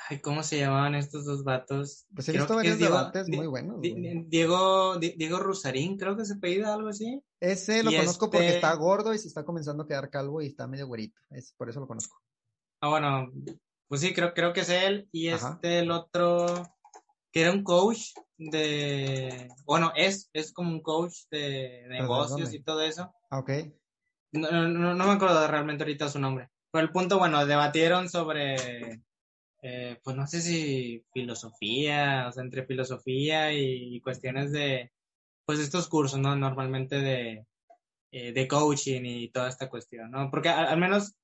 [0.09, 2.07] ay, ¿cómo se llamaban estos dos vatos?
[2.15, 3.81] Pues he visto varios debates muy buenos.
[3.81, 7.23] Diego, Diego Rusarín, creo que se pedía algo así.
[7.41, 10.47] Ese lo conozco porque este está gordo y se está comenzando a quedar calvo y
[10.47, 11.21] está medio güerito.
[11.31, 12.21] Es, por eso lo conozco.
[12.81, 13.33] Ah, bueno,
[13.89, 15.09] pues sí, creo, creo que es él.
[15.13, 16.47] Y este, el otro,
[17.33, 19.49] que era un coach de.
[19.65, 23.13] Bueno, es, es como un coach de, negocios y todo eso.
[23.31, 23.51] Ah, ok.
[24.33, 26.51] No, no, me acuerdo realmente ahorita su nombre.
[26.71, 29.03] Pero el punto, bueno, debatieron sobre
[29.69, 34.93] eh, pues no sé si filosofía, o sea, entre filosofía y, cuestiones de,
[35.45, 36.37] pues estos cursos, ¿no?
[36.37, 37.47] Normalmente de,
[38.13, 40.31] eh, de coaching y toda esta cuestión, ¿no?
[40.31, 41.15] Porque al, menos,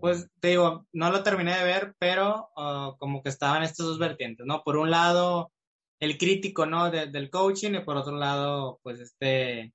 [0.00, 3.98] pues te digo, no lo terminé de ver, pero uh, como que estaban estos dos
[3.98, 4.62] vertientes, ¿no?
[4.62, 5.52] Por un lado,
[6.00, 6.90] el crítico, ¿no?
[6.90, 9.74] del coaching y por otro lado, pues este,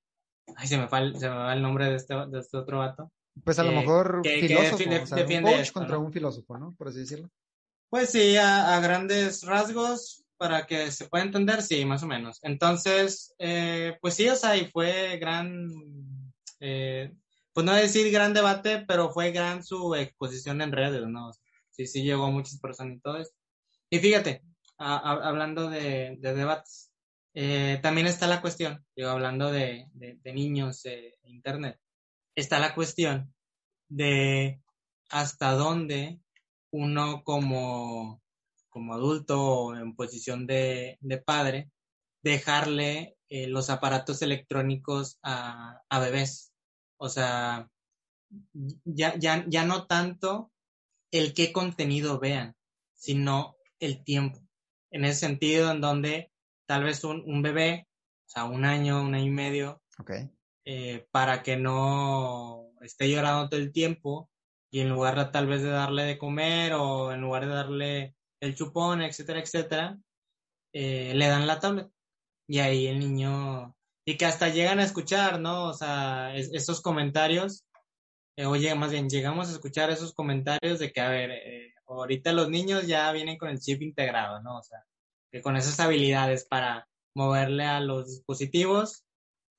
[0.56, 2.80] ay, se me va el, se me va el nombre de este, de este otro
[2.80, 3.12] vato.
[3.44, 6.74] Pues a lo mejor filósofo, un coach contra un filósofo, ¿no?
[6.76, 7.30] Por así decirlo.
[7.90, 12.40] Pues sí, a, grandes rasgos, para que se pueda entender, sí, más o menos.
[12.44, 15.68] Entonces, eh, pues sí, o sea, y fue gran,
[16.60, 17.12] eh,
[17.52, 21.32] pues no decir gran debate, pero fue gran su exposición en redes, ¿no?
[21.72, 23.32] Sí, sí llegó a muchas personas y todo eso.
[23.90, 24.44] Y fíjate,
[24.78, 26.92] hablando de, debates,
[27.34, 31.80] eh, también está la cuestión, digo, hablando de, de niños e internet,
[32.36, 33.34] está la cuestión
[33.88, 34.62] de
[35.10, 36.20] hasta dónde
[36.72, 38.22] uno como,
[38.70, 41.70] como adulto en posición de, padre,
[42.24, 46.52] dejarle eh, los aparatos electrónicos a, bebés.
[46.98, 47.70] O sea,
[48.86, 50.52] ya, ya, ya no tanto
[51.12, 52.56] el qué contenido vean,
[52.94, 54.40] sino el tiempo.
[54.92, 56.32] En ese sentido, en donde
[56.66, 57.88] tal vez un, bebé,
[58.28, 59.82] o sea, un año, un año y medio,
[60.66, 64.30] eh, para que no esté llorando todo el tiempo,
[64.72, 68.56] y en lugar tal vez de darle de comer o en lugar de darle el
[68.56, 69.98] chupón, etcétera, etcétera,
[70.74, 71.90] eh, le dan la tablet.
[72.48, 75.66] Y ahí el niño, y que hasta llegan a escuchar, ¿no?
[75.66, 77.66] O sea, esos comentarios,
[78.38, 82.34] eh, oye, más bien llegamos a escuchar esos comentarios de que, a ver, eh, ahorita
[82.34, 84.58] los niños ya vienen con el chip integrado, ¿no?
[84.58, 84.84] O sea,
[85.32, 89.04] que con esas habilidades para moverle a los dispositivos,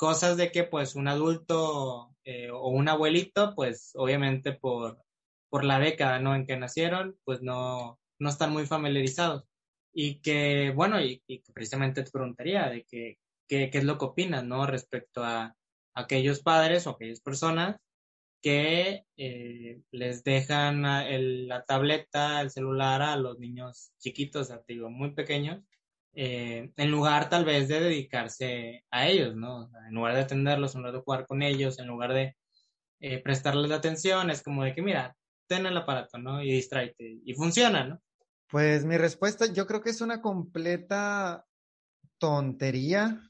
[0.00, 4.98] cosas de que pues un adulto eh, o un abuelito, pues obviamente por,
[5.50, 6.34] por la década ¿no?
[6.34, 9.44] en que nacieron, pues no, no están muy familiarizados.
[9.92, 11.22] Y que, bueno, y,
[11.52, 14.66] precisamente te preguntaría de que, qué es lo que opinas, ¿no?
[14.66, 15.54] Respecto a,
[15.92, 17.76] aquellos padres o aquellas personas
[18.40, 20.82] que eh, les dejan
[21.46, 25.62] la tableta, el celular a los niños chiquitos, digo, muy pequeños,
[26.14, 29.70] eh, en lugar tal vez de dedicarse a ellos, ¿no?
[29.88, 32.36] en lugar de atenderlos, en lugar de jugar con ellos, en lugar de
[33.00, 36.42] eh, prestarles atención, es como de que, mira, ten el aparato, ¿no?
[36.42, 37.20] Y distráete.
[37.24, 38.00] Y funciona, ¿no?
[38.48, 41.46] Pues mi respuesta, yo creo que es una completa
[42.18, 43.22] tontería,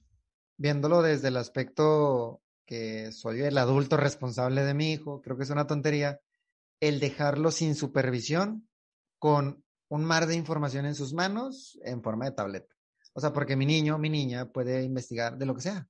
[0.56, 5.50] viéndolo desde el aspecto que soy el adulto responsable de mi hijo, creo que es
[5.50, 6.20] una tontería
[6.80, 8.68] el dejarlo sin supervisión
[9.18, 12.74] con un mar de información en sus manos en forma de tableta.
[13.12, 15.88] O sea, porque mi niño, mi niña puede investigar de lo que sea.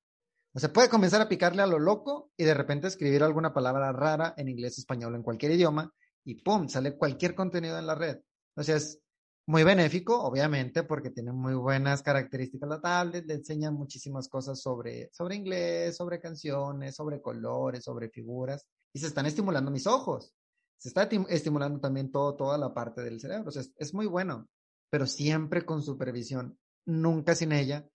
[0.53, 3.91] O sea, puede comenzar a picarle a lo loco y de repente escribir alguna palabra
[3.91, 5.93] rara en inglés, español, en cualquier idioma
[6.25, 6.67] y ¡pum!
[6.67, 8.19] sale cualquier contenido en la red.
[8.55, 8.99] O sea, es
[9.45, 15.09] muy benéfico, obviamente, porque tiene muy buenas características la tablet, le enseña muchísimas cosas sobre,
[15.13, 20.33] sobre inglés, sobre canciones, sobre colores, sobre figuras y se están estimulando mis ojos
[20.81, 23.49] se está estimulando también todo, toda la parte del cerebro.
[23.49, 24.49] O sea, es, muy bueno,
[24.89, 27.87] pero siempre con supervisión, nunca sin ella.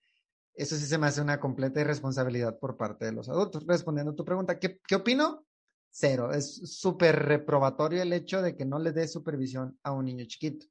[0.53, 3.65] Eso sí se me hace una completa irresponsabilidad por parte de los adultos.
[3.67, 5.45] Respondiendo a tu pregunta, ¿qué, qué opino?
[5.89, 6.31] Cero.
[6.31, 10.65] Es súper reprobatorio el hecho de que no le dé supervisión a un niño chiquito,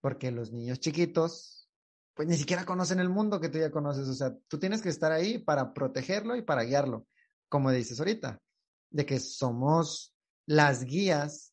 [0.00, 1.70] porque los niños chiquitos,
[2.12, 4.08] pues ni siquiera conocen el mundo que tú ya conoces.
[4.08, 7.06] O sea, tú tienes que estar ahí para protegerlo y para guiarlo,
[7.48, 8.42] como dices ahorita,
[8.90, 10.12] de que somos
[10.44, 11.51] las guías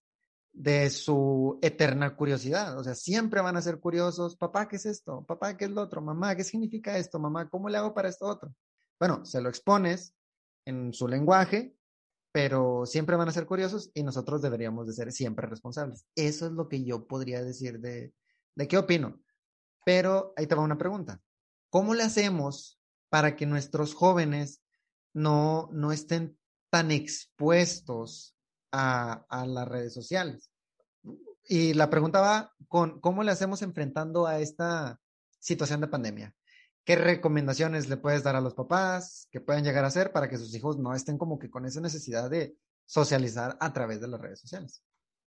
[0.60, 2.78] de su eterna curiosidad.
[2.78, 4.36] O sea, siempre van a ser curiosos.
[4.36, 5.24] Papá, ¿qué es esto?
[5.26, 6.02] Papá, ¿qué es lo otro?
[6.02, 7.18] Mamá, ¿qué significa esto?
[7.18, 8.54] Mamá, ¿cómo le hago para esto otro?
[9.00, 10.14] Bueno, se lo expones
[10.66, 11.74] en su lenguaje,
[12.34, 16.06] pero siempre van a ser curiosos y nosotros deberíamos de ser siempre responsables.
[16.14, 18.14] Eso es lo que yo podría decir de,
[18.54, 19.18] de qué opino.
[19.86, 21.22] Pero ahí te va una pregunta.
[21.70, 24.62] ¿Cómo le hacemos para que nuestros jóvenes
[25.14, 26.38] no, no estén
[26.70, 28.36] tan expuestos
[28.72, 30.49] a, las redes sociales.
[31.52, 35.00] Y la pregunta va con cómo le hacemos enfrentando a esta
[35.40, 36.36] situación de pandemia.
[36.86, 40.38] ¿Qué recomendaciones le puedes dar a los papás que pueden llegar a hacer para que
[40.38, 44.22] sus hijos no estén como que con esa necesidad de socializar a través de las
[44.22, 44.84] redes sociales?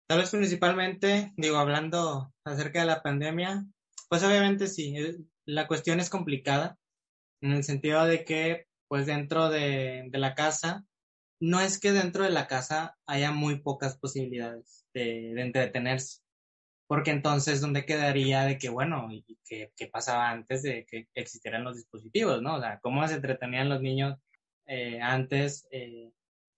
[0.09, 3.65] Tal vez principalmente, digo, hablando acerca de la pandemia,
[4.09, 6.77] pues obviamente sí, eh, la cuestión es complicada
[7.41, 10.85] en el sentido de que, pues dentro de, de la casa,
[11.41, 16.21] no es que dentro de la casa haya muy pocas posibilidades de, entretenerse,
[16.87, 21.77] porque entonces, ¿dónde quedaría de que, bueno, y qué, pasaba antes de que existieran los
[21.77, 22.57] dispositivos, ¿no?
[22.57, 24.19] O sea, ¿cómo se entretenían los niños
[24.67, 26.13] eh, antes eh,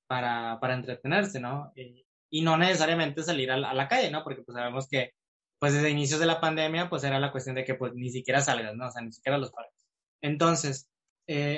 [0.06, 1.72] para, para, entretenerse, ¿no?
[1.76, 4.24] Eh, y no necesariamente salir a la, calle, ¿no?
[4.24, 5.12] Porque pues sabemos que
[5.58, 8.40] pues desde inicios de la pandemia, pues era la cuestión de que pues ni siquiera
[8.40, 8.88] salgas, ¿no?
[8.88, 9.86] O sea, ni siquiera los parques.
[10.22, 10.88] Entonces,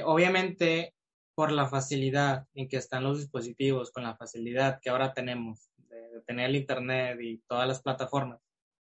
[0.04, 0.94] obviamente,
[1.34, 6.22] por la facilidad en que están los dispositivos, con la facilidad que ahora tenemos de,
[6.26, 8.40] tener el Internet y todas las plataformas,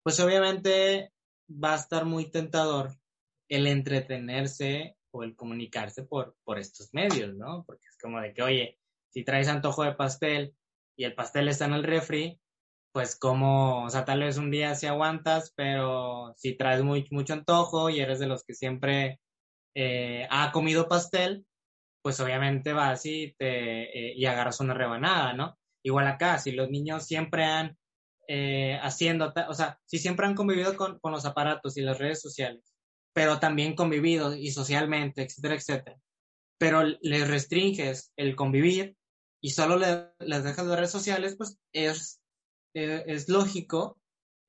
[0.03, 1.11] pues obviamente
[1.49, 2.91] va a estar muy tentador
[3.49, 7.63] el entretenerse o el comunicarse por, por estos medios, ¿no?
[7.65, 8.79] Porque es como de que, oye,
[9.09, 10.55] si traes antojo de pastel
[10.97, 12.39] y el pastel está en el refri,
[12.91, 17.33] pues como, o sea, tal vez un día sí aguantas, pero si traes muy, mucho
[17.33, 19.19] antojo y eres de los que siempre
[19.75, 21.45] eh, ha comido pastel,
[22.03, 25.57] pues obviamente vas y, te, eh, y agarras una rebanada, ¿no?
[25.83, 27.77] Igual acá, si los niños siempre han
[28.27, 32.21] eh, haciendo, o sea, si siempre han convivido con, con, los aparatos y las redes
[32.21, 32.73] sociales,
[33.13, 35.97] pero también convivido y socialmente, etcétera, etcétera,
[36.57, 38.97] pero les restringes el convivir
[39.41, 42.21] y solo les dejas las redes sociales, pues es,
[42.73, 43.97] es lógico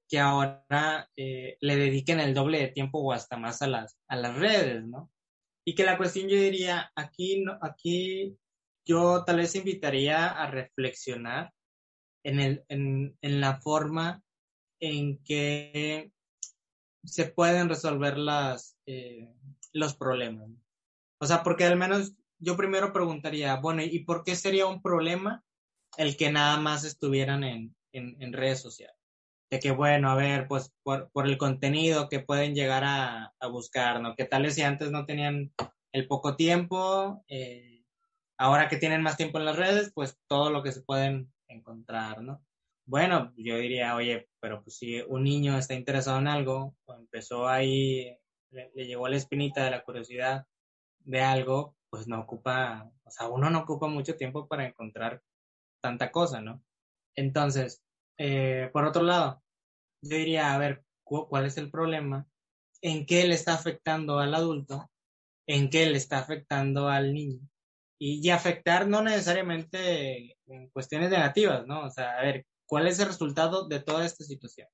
[0.08, 4.36] que ahora le dediquen el doble de tiempo o hasta más a las, a las
[4.36, 5.10] redes, ¿no?
[5.66, 8.36] Y que la cuestión yo diría, aquí, aquí
[8.86, 11.52] yo tal vez invitaría a reflexionar
[12.22, 14.22] en, el, en, en la forma
[14.80, 16.12] en que
[17.04, 19.28] se pueden resolver las, eh,
[19.72, 20.50] los problemas.
[21.20, 25.42] O sea, porque al menos yo primero preguntaría, bueno, ¿y por qué sería un problema
[25.96, 29.03] el que nada más estuvieran en, en, en redes sociales?
[29.50, 33.46] De que, bueno, a ver, pues por, por el contenido que pueden llegar a, a,
[33.48, 34.14] buscar, ¿no?
[34.16, 35.52] Que tal vez si antes no tenían
[35.92, 37.84] el poco tiempo, eh,
[38.38, 42.22] ahora que tienen más tiempo en las redes, pues todo lo que se pueden encontrar,
[42.22, 42.42] ¿no?
[42.86, 47.48] Bueno, yo diría, oye, pero pues si un niño está interesado en algo, o empezó
[47.48, 48.16] ahí,
[48.50, 50.46] le, le llegó la espinita de la curiosidad
[51.00, 55.22] de algo, pues no ocupa, o sea, uno no ocupa mucho tiempo para encontrar
[55.80, 56.62] tanta cosa, ¿no?
[57.14, 57.82] Entonces,
[58.18, 59.42] eh, por otro lado,
[60.02, 62.26] yo diría, a ver, ¿cuál es el problema?
[62.82, 64.90] ¿En qué le está afectando al adulto?
[65.46, 67.40] ¿En qué le está afectando al niño?
[67.98, 71.86] Y, y afectar no necesariamente en cuestiones negativas, ¿no?
[71.86, 74.68] O sea, a ver, ¿cuál es el resultado de toda esta situación?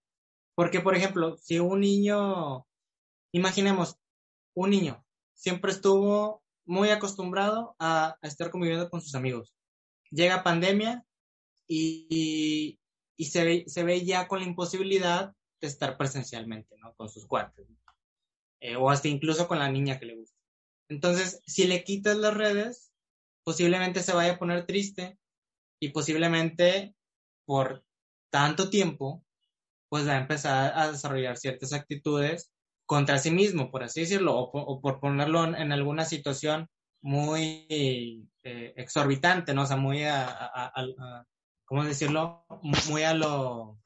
[0.54, 2.66] Porque, por ejemplo, si un niño,
[3.32, 3.96] imaginemos,
[4.54, 9.54] un niño siempre estuvo muy acostumbrado a, a estar conviviendo con sus amigos.
[10.10, 11.04] Llega pandemia
[11.72, 12.79] y,
[13.20, 16.94] y se ve, se ve ya con la imposibilidad de estar presencialmente, ¿no?
[16.94, 17.66] Con sus cuates.
[18.60, 20.38] Eh, o hasta incluso con la niña que le gusta.
[20.88, 22.90] Entonces, si le quitas las redes,
[23.44, 25.18] posiblemente se vaya a poner triste
[25.78, 26.94] y posiblemente
[27.44, 27.84] por
[28.30, 29.22] tanto tiempo,
[29.90, 32.50] pues va a empezar a desarrollar ciertas actitudes
[32.86, 36.70] contra sí mismo, por así decirlo, o, o por ponerlo en, en, alguna situación
[37.02, 39.64] muy eh, exorbitante, ¿no?
[39.64, 41.26] O sea, muy a, a, a,
[41.70, 42.44] ¿cómo decirlo?
[42.88, 43.78] Muy a lo,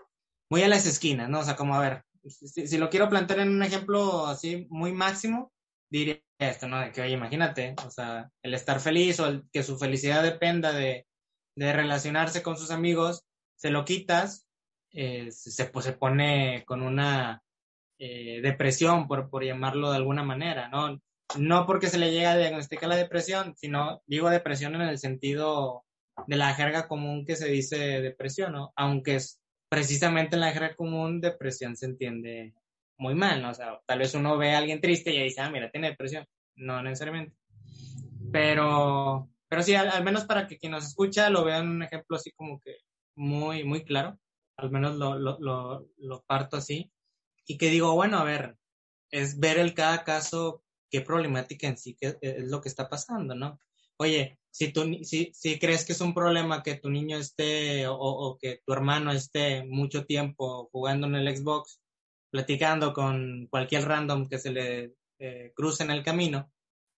[0.51, 1.41] muy a las esquinas, ¿no?
[1.41, 5.53] O sea, como a ver, si, lo quiero plantear en un ejemplo así muy máximo,
[5.91, 6.81] diría esto, ¿no?
[6.81, 10.73] De que, oye, imagínate, o sea, el estar feliz o el, que su felicidad dependa
[10.73, 11.07] de,
[11.57, 14.49] de relacionarse con sus amigos, se lo quitas,
[14.93, 17.43] eh, se, pues, se pone con una
[17.99, 21.03] eh, depresión, por, por llamarlo de alguna manera, ¿no?
[21.39, 25.84] No porque se le llega a diagnosticar la depresión, sino digo depresión en el sentido
[26.27, 28.73] de la jerga común que se dice depresión, ¿no?
[28.77, 32.55] Aunque es precisamente en la jerga común depresión se entiende
[32.99, 33.51] muy mal, ¿no?
[33.51, 36.27] O sea, tal vez uno ve a alguien triste y dice, ah, mira, tiene depresión.
[36.57, 37.35] No necesariamente.
[38.33, 42.17] Pero, pero sí, al, menos para que quien nos escucha lo vea en un ejemplo
[42.17, 42.77] así como que
[43.17, 44.19] muy, muy claro.
[44.57, 46.93] Al menos lo, lo, lo, lo parto así.
[47.47, 48.57] Y que digo, bueno, a ver,
[49.11, 53.35] es ver el cada caso qué problemática en sí que es lo que está pasando,
[53.35, 53.59] ¿no?
[53.97, 58.39] Oye, si, tú, si, si crees que es un problema que tu niño esté o,
[58.41, 61.81] que tu hermano esté mucho tiempo jugando en el Xbox,
[62.31, 66.53] platicando con cualquier random que se le eh, cruce en el camino,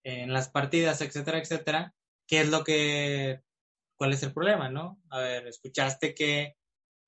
[0.04, 1.94] en las partidas, etcétera, etcétera,
[2.28, 3.40] ¿qué es lo que,
[3.96, 5.00] cuál es el problema, no?
[5.08, 6.56] A ver, escuchaste que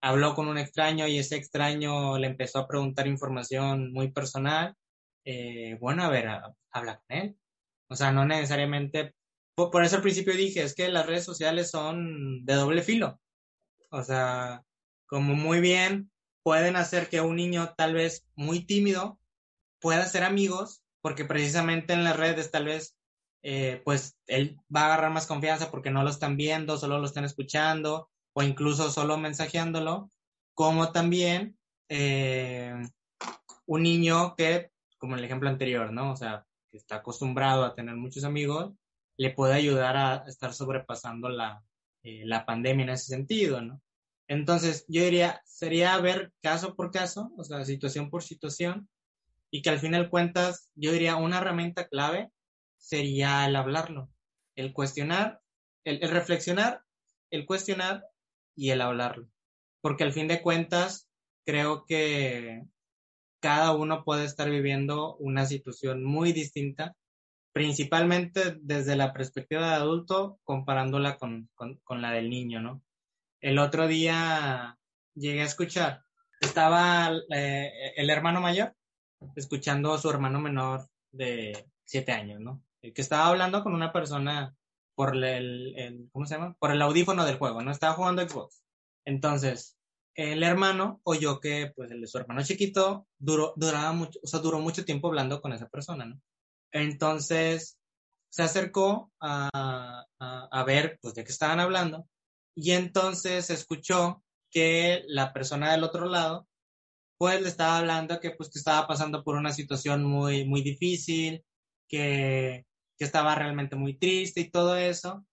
[0.01, 4.75] habló con un extraño y ese extraño le empezó a preguntar información muy personal,
[5.27, 6.27] eh, bueno, a ver,
[6.73, 7.39] habla con él.
[7.91, 9.15] O sea, no necesariamente
[9.59, 13.21] por, eso al principio dije, es que las redes sociales son de doble filo.
[13.91, 14.63] O sea,
[15.07, 16.11] como muy bien
[16.45, 19.19] pueden hacer que un niño tal vez muy tímido
[19.81, 22.97] pueda ser amigos, porque precisamente en las redes tal vez,
[23.43, 27.07] eh, pues él va a agarrar más confianza porque no lo están viendo, solo lo
[27.07, 30.11] están escuchando, o incluso solo mensajeándolo,
[30.55, 32.75] como también eh,
[33.67, 36.13] un niño que, como el ejemplo anterior, ¿no?
[36.13, 38.73] O sea, que está acostumbrado a tener muchos amigos,
[39.19, 41.63] le puede ayudar a estar sobrepasando la,
[42.03, 43.83] eh, la pandemia en ese sentido, ¿no?
[44.29, 48.89] Entonces, yo diría, sería ver caso por caso, o sea, situación por situación,
[49.51, 52.31] y que al final cuentas, yo diría, una herramienta clave
[52.77, 54.11] sería el hablarlo,
[54.55, 55.41] el cuestionar,
[55.85, 56.83] el, reflexionar,
[57.31, 58.05] el cuestionar
[58.55, 59.29] y el hablarlo.
[59.81, 61.09] Porque al fin de cuentas,
[61.45, 62.65] creo que
[63.41, 66.95] cada uno puede estar viviendo una situación muy distinta,
[67.59, 72.83] principalmente desde la perspectiva de adulto, comparándola con, con la del niño, ¿no?
[73.41, 74.79] el otro día
[75.15, 76.03] llegué a escuchar,
[76.41, 78.75] estaba eh, el hermano mayor
[79.37, 82.63] escuchando a su hermano menor de siete años, ¿no?
[82.83, 84.55] El que estaba hablando con una persona
[84.95, 86.57] por el, ¿cómo se llama?
[86.59, 87.71] Por el audífono del juego, ¿no?
[87.71, 88.63] Estaba jugando Xbox.
[89.05, 89.77] Entonces,
[90.15, 94.61] el hermano oyó que, pues, el su hermano chiquito duró, duraba mucho, o sea, duró
[94.61, 96.21] mucho tiempo hablando con esa persona, ¿no?
[96.73, 97.79] Entonces,
[98.31, 102.07] se acercó a, a, ver, pues, de qué estaban hablando
[102.55, 106.49] y entonces escuchó que la persona del otro lado,
[107.19, 111.45] pues le estaba hablando que pues que estaba pasando por una situación muy, muy difícil,
[111.89, 112.67] que,
[112.99, 115.25] que estaba realmente muy triste y todo eso.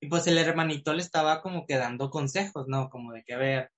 [0.00, 2.90] Y pues el hermanito le estaba como que dando consejos, ¿no?
[2.90, 3.70] Como de que, a ver,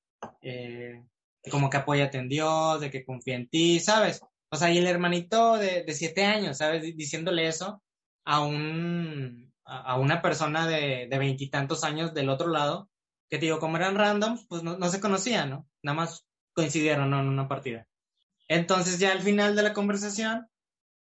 [0.42, 1.04] eh,
[1.50, 4.22] como que apóyate en Dios, de que confía en ti, ¿sabes?
[4.50, 6.82] O sea, y el hermanito de, de siete años, ¿sabes?
[6.96, 7.82] Diciéndole eso
[8.24, 12.88] a un, a, una persona de veintitantos años del otro lado,
[13.28, 15.68] que te digo, como eran randoms, pues no, se conocían, ¿no?
[15.82, 17.86] Nada más coincidieron en una partida.
[18.48, 20.48] Entonces ya al final de la conversación,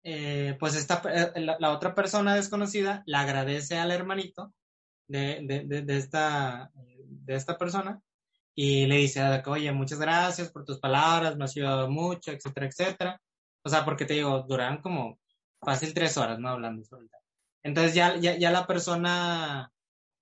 [0.03, 4.55] eh, pues esta, eh, la, otra persona desconocida le agradece al hermanito
[5.07, 8.01] de, de, de, esta, de esta persona
[8.61, 13.21] y le dice, oye, muchas gracias por tus palabras, me has ayudado mucho, etcétera, etcétera.
[13.63, 15.21] O sea, porque te digo, duran como
[15.63, 16.49] fácil tres horas, ¿no?
[16.49, 16.83] Hablando
[17.63, 19.71] entonces ya, ya, la persona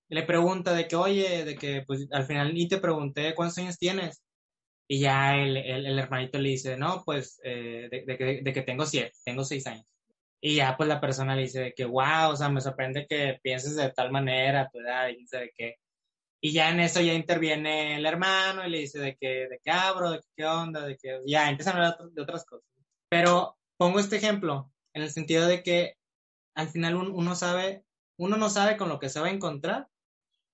[0.09, 3.79] le pregunta de que, oye, de que pues al final ni te pregunté cuántos años
[3.79, 4.21] tienes.
[4.87, 8.85] Y ya el, el, hermanito le dice, no, pues eh, de, que, de, que, tengo
[8.85, 9.87] siete, tengo seis años.
[10.41, 13.39] Y ya pues la persona le dice de que, wow, o sea, me sorprende que
[13.41, 15.77] pienses de tal manera, tu edad, y de qué.
[16.47, 19.69] Y ya en eso ya interviene el hermano y le dice de que, de qué
[19.69, 22.65] abro, de qué onda, de que ya empiezan a hablar de otras cosas.
[23.09, 25.95] Pero pongo este ejemplo en el sentido de que
[26.55, 27.83] al final uno sabe,
[28.17, 29.89] uno no sabe con lo que se va a encontrar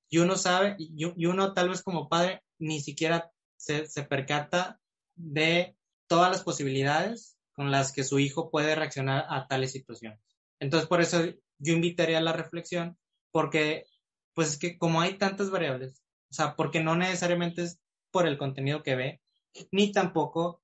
[0.09, 4.79] y uno sabe, y uno tal vez como padre ni siquiera se, se percata
[5.13, 5.77] de
[6.07, 10.19] todas las posibilidades con las que su hijo puede reaccionar a tales situaciones.
[10.59, 11.23] Entonces, por eso
[11.59, 12.97] yo invitaría a la reflexión,
[13.31, 13.85] porque
[14.33, 17.79] pues es que como hay tantas variables, o sea, porque no necesariamente es
[18.11, 19.21] por el contenido que ve,
[19.71, 20.61] ni tampoco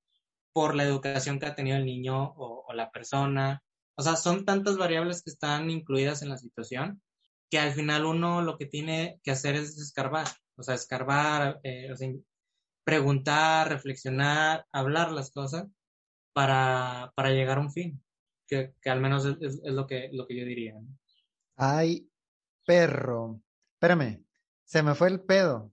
[0.52, 3.62] por la educación que ha tenido el niño o, o la persona,
[3.96, 7.02] o sea, son tantas variables que están incluidas en la situación
[7.50, 11.92] que al final uno lo que tiene que hacer es escarbar, o sea, escarbar, eh,
[12.84, 15.66] preguntar, reflexionar, hablar las cosas
[16.32, 18.02] para, llegar a un fin,
[18.46, 20.80] que, al menos es, lo, que, lo que yo diría.
[21.56, 22.08] Ay,
[22.64, 23.42] perro.
[23.80, 24.22] Espérame,
[24.62, 25.72] se me fue el pedo.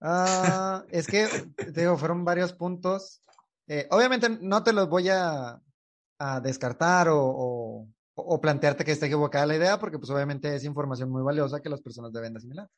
[0.00, 3.22] Ah, es que, te digo, fueron varios puntos.
[3.68, 5.62] Eh, obviamente no te los voy a,
[6.42, 11.22] descartar o, o, plantearte que está equivocada la idea, porque pues obviamente es información muy
[11.22, 12.68] valiosa que las personas deben asimilar.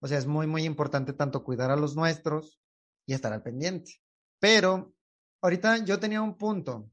[0.00, 2.58] O sea, es muy, muy importante tanto cuidar a los nuestros
[3.04, 4.00] y estar al pendiente.
[4.38, 4.94] Pero
[5.42, 6.90] ahorita yo tenía un punto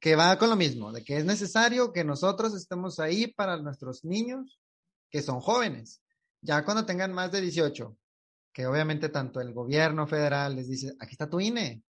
[0.00, 4.04] que va con lo mismo, de que es necesario que nosotros estemos ahí para nuestros
[4.04, 4.60] niños
[5.08, 6.02] que son jóvenes.
[6.40, 7.96] Ya cuando tengan más de 18,
[8.52, 11.82] que obviamente tanto el gobierno federal les dice, aquí está tu INE,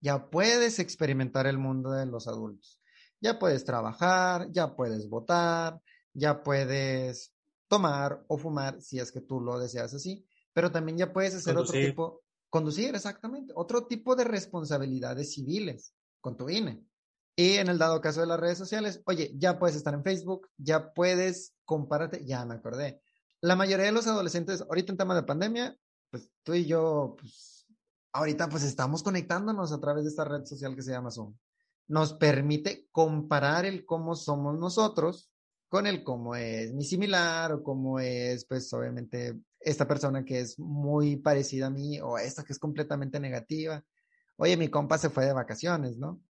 [0.00, 2.80] ya puedes experimentar el mundo de los adultos
[3.20, 5.80] ya puedes trabajar, ya puedes votar,
[6.12, 7.32] ya puedes
[7.68, 11.56] tomar o fumar si es que tú lo deseas así, pero también ya puedes hacer
[11.56, 16.84] otro tipo, conducir exactamente, otro tipo de responsabilidades civiles con tu INE.
[17.38, 20.48] Y en el dado caso de las redes sociales, oye, ya puedes estar en Facebook,
[20.56, 23.02] ya puedes compararte, ya me acordé.
[23.40, 25.76] La mayoría de los adolescentes, ahorita en tema de pandemia,
[26.10, 27.66] pues tú y yo, pues
[28.12, 31.34] ahorita pues estamos conectándonos a través de esta red social que se llama Zoom
[31.88, 35.30] nos permite comparar el cómo somos nosotros
[35.68, 40.58] con el cómo es mi similar o cómo es, pues obviamente, esta persona que es
[40.58, 43.82] muy parecida a mí o esta que es completamente negativa.
[44.36, 46.20] Oye, mi compa se fue de vacaciones, ¿no?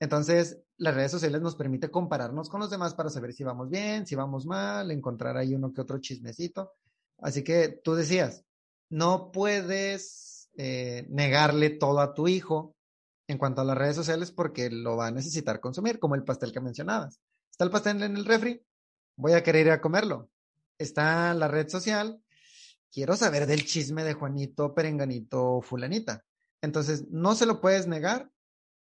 [0.00, 4.06] Entonces, las redes sociales nos permite compararnos con los demás para saber si vamos bien,
[4.06, 6.72] si vamos mal, encontrar ahí uno que otro chismecito.
[7.18, 8.44] Así que tú decías,
[8.90, 12.76] no puedes eh, negarle todo a tu hijo
[13.26, 16.52] en cuanto a las redes sociales porque lo va a necesitar consumir, como el pastel
[16.52, 17.20] que mencionabas.
[17.50, 18.64] Está el pastel en el refri,
[19.16, 20.30] voy a querer ir a comerlo.
[20.78, 22.22] Está la red social,
[22.90, 26.24] quiero saber del chisme de Juanito, Perenganito, Fulanita.
[26.62, 28.30] Entonces, no se lo puedes negar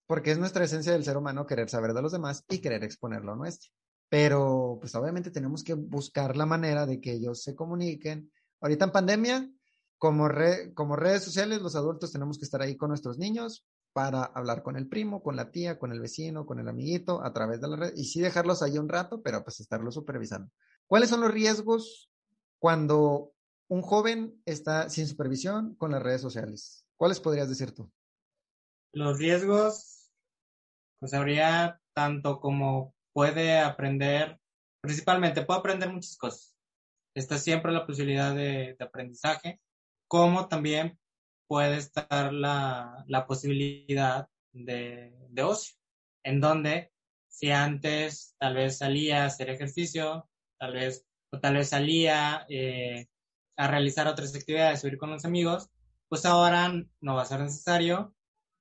[0.06, 3.24] porque es nuestra esencia del ser humano querer saber de los demás y querer exponer
[3.24, 3.70] lo nuestro.
[4.08, 8.30] Pero, pues obviamente tenemos que buscar la manera de que ellos se comuniquen.
[8.60, 9.50] Ahorita en pandemia,
[9.98, 10.28] como,
[10.74, 14.76] como redes sociales, los adultos tenemos que estar ahí con nuestros niños para hablar con
[14.76, 17.76] el primo, con la tía, con el vecino, con el amiguito, a través de la
[17.76, 20.52] red, y sí dejarlos ahí un rato, pero pues estarlos supervisando.
[20.86, 22.10] ¿Cuáles son los riesgos
[22.58, 23.32] cuando
[23.68, 26.84] un joven está sin supervisión con las redes sociales?
[26.96, 27.90] ¿Cuáles podrías decir tú?
[28.92, 29.95] Los riesgos,
[30.98, 34.38] pues habría tanto como puede aprender,
[34.80, 36.54] principalmente puede aprender muchas cosas.
[37.14, 39.60] Está siempre la posibilidad de, aprendizaje,
[40.08, 40.98] como también
[41.48, 45.76] puede estar la, posibilidad de, de ocio,
[46.24, 46.92] en donde
[47.28, 50.28] si antes tal vez salía a hacer ejercicio,
[50.58, 53.08] tal vez, o tal vez salía eh,
[53.56, 55.68] a realizar otras actividades, subir con los amigos,
[56.08, 58.14] pues ahora no va a ser necesario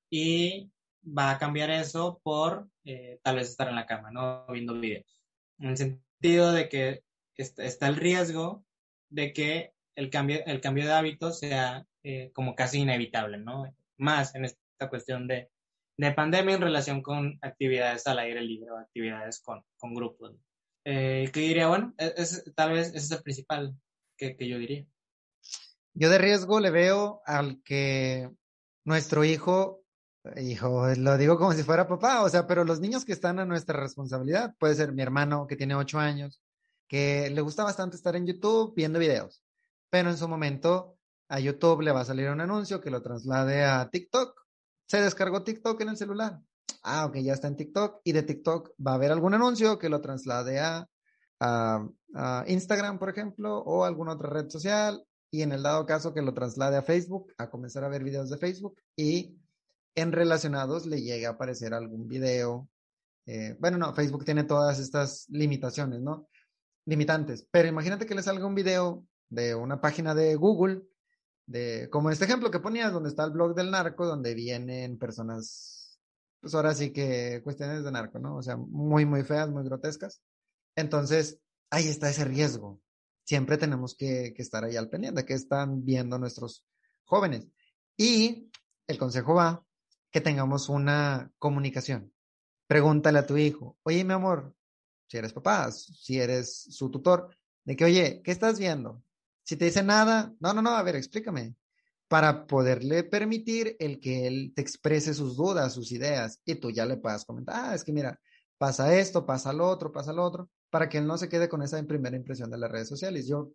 [0.10, 0.72] y
[1.06, 4.46] va a cambiar eso por eh, tal vez estar en la cama, ¿no?
[4.48, 5.22] Viendo videos.
[5.60, 7.04] En el sentido de que
[7.36, 8.66] está, el riesgo
[9.10, 13.74] de que el cambio, el cambio de hábitos sea eh, como casi inevitable, ¿no?
[13.98, 15.50] Más en esta cuestión de,
[15.98, 20.36] de pandemia en relación con actividades al aire libre o actividades con, con grupos.
[20.84, 23.76] Eh, que diría, bueno, e, es, tal vez ese es el principal
[24.18, 24.86] que, que yo diría.
[25.94, 28.30] Yo de riesgo le veo al que
[28.84, 29.85] nuestro hijo,
[30.38, 33.46] hijo, lo digo como si fuera papá, o sea, pero los niños que están a
[33.46, 36.42] nuestra responsabilidad, puede ser mi hermano que tiene ocho años,
[36.88, 39.44] que le gusta bastante estar en YouTube viendo videos,
[39.90, 40.98] pero en su momento
[41.30, 44.40] a YouTube le va a salir un anuncio que lo traslade a TikTok.
[44.88, 46.40] Se descargó TikTok en el celular.
[46.84, 49.90] Ah, ok, ya está en TikTok y de TikTok va a haber algún anuncio que
[49.90, 50.88] lo traslade a,
[51.40, 56.14] a, a Instagram, por ejemplo, o alguna otra red social y en el dado caso
[56.14, 59.36] que lo traslade a Facebook, a comenzar a ver videos de Facebook y
[59.96, 62.70] en relacionados le llegue a aparecer algún video.
[63.26, 66.28] Eh, bueno, no, Facebook tiene todas estas limitaciones, ¿no?
[66.86, 70.84] Limitantes, pero imagínate que le salga un video de una página de Google,
[71.48, 76.00] de, como este ejemplo que ponías, donde está el blog del narco, donde vienen personas,
[76.40, 78.38] pues ahora sí que cuestiones de narco, ¿no?
[78.38, 80.22] O sea, muy, muy feas, muy grotescas.
[80.76, 81.40] Entonces,
[81.72, 82.80] ahí está ese riesgo
[83.26, 86.64] siempre tenemos que, estar ahí al pendiente, que están viendo nuestros
[87.04, 87.48] jóvenes.
[87.98, 88.52] Y
[88.88, 89.65] el consejo va
[90.16, 92.14] que tengamos una comunicación.
[92.68, 94.56] Pregúntale a tu hijo, oye, mi amor,
[95.08, 97.36] si eres papá, si eres su tutor,
[97.66, 99.04] de que, oye, ¿qué estás viendo?
[99.44, 101.58] Si te dice nada, no, no, no, a ver, explícame,
[102.08, 106.86] para poderle permitir el que él te exprese sus dudas, sus ideas, y tú ya
[106.86, 108.18] le puedas comentar, ah, es que mira,
[108.58, 111.62] pasa esto, pasa lo otro, pasa lo otro, para que él no se quede con
[111.62, 113.28] esa primera impresión de las redes sociales.
[113.28, 113.52] Yo,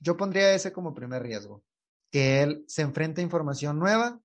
[0.00, 1.62] yo pondría ese como primer riesgo,
[2.10, 4.18] que él se enfrente a información nueva,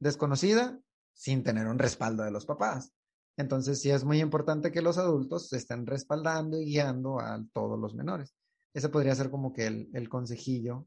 [0.00, 0.80] desconocida,
[1.18, 2.92] sin tener un respaldo de los papás.
[3.36, 7.94] Entonces, sí es muy importante que los adultos estén respaldando y guiando a todos los
[7.94, 8.34] menores.
[8.72, 10.86] Ese podría ser como que el, consejillo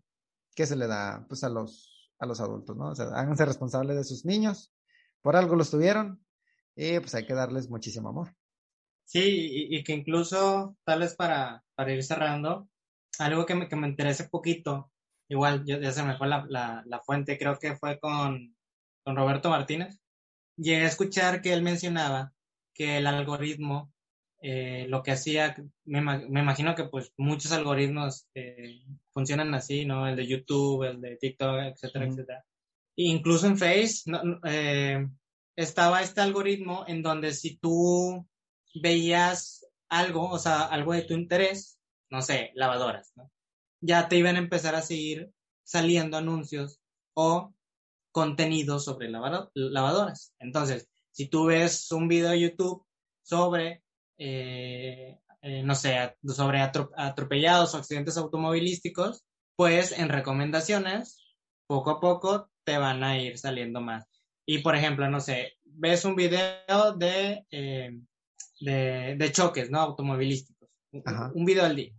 [0.56, 2.92] que se le da pues, a, los, a los adultos, ¿no?
[2.92, 4.74] O sea, háganse responsables de sus niños,
[5.22, 6.26] por algo los tuvieron
[6.76, 8.34] y pues hay que darles muchísimo amor.
[9.04, 12.70] Sí, y, que incluso, tal vez para, para ir cerrando,
[13.20, 14.92] algo que me, que me interese poquito,
[15.28, 16.46] igual ya, se me fue la,
[16.86, 18.56] la, fuente, creo que fue con,
[19.04, 20.01] con Roberto Martínez,
[20.62, 22.34] llegué a escuchar que él mencionaba
[22.74, 23.92] que el algoritmo,
[24.42, 25.56] eh, lo que hacía,
[25.86, 28.82] me, me, imagino que pues muchos algoritmos eh,
[29.12, 30.08] funcionan así, ¿no?
[30.08, 32.46] El de YouTube, el de TikTok, etcétera, etcétera.
[32.96, 34.04] E incluso en Face
[34.46, 35.08] eh,
[35.56, 38.28] estaba este algoritmo en donde si tú
[38.76, 43.32] veías algo, o sea, algo de tu interés, no sé, lavadoras, ¿no?
[43.82, 45.32] Ya te iban a empezar a seguir
[45.64, 46.80] saliendo anuncios
[47.14, 47.54] o
[48.12, 50.34] contenidos sobre lavadoras.
[50.40, 52.86] Entonces, si tú ves un video de YouTube
[53.22, 53.84] sobre,
[54.18, 61.36] eh, eh, no sé, sobre atropellados o accidentes automovilísticos, pues en recomendaciones,
[61.68, 64.06] poco a poco te van a ir saliendo más.
[64.46, 67.92] Y por ejemplo, no sé, ves un video de eh,
[68.62, 69.80] de, choques, ¿no?
[69.80, 70.70] Automovilísticos.
[71.34, 71.94] Un video al día.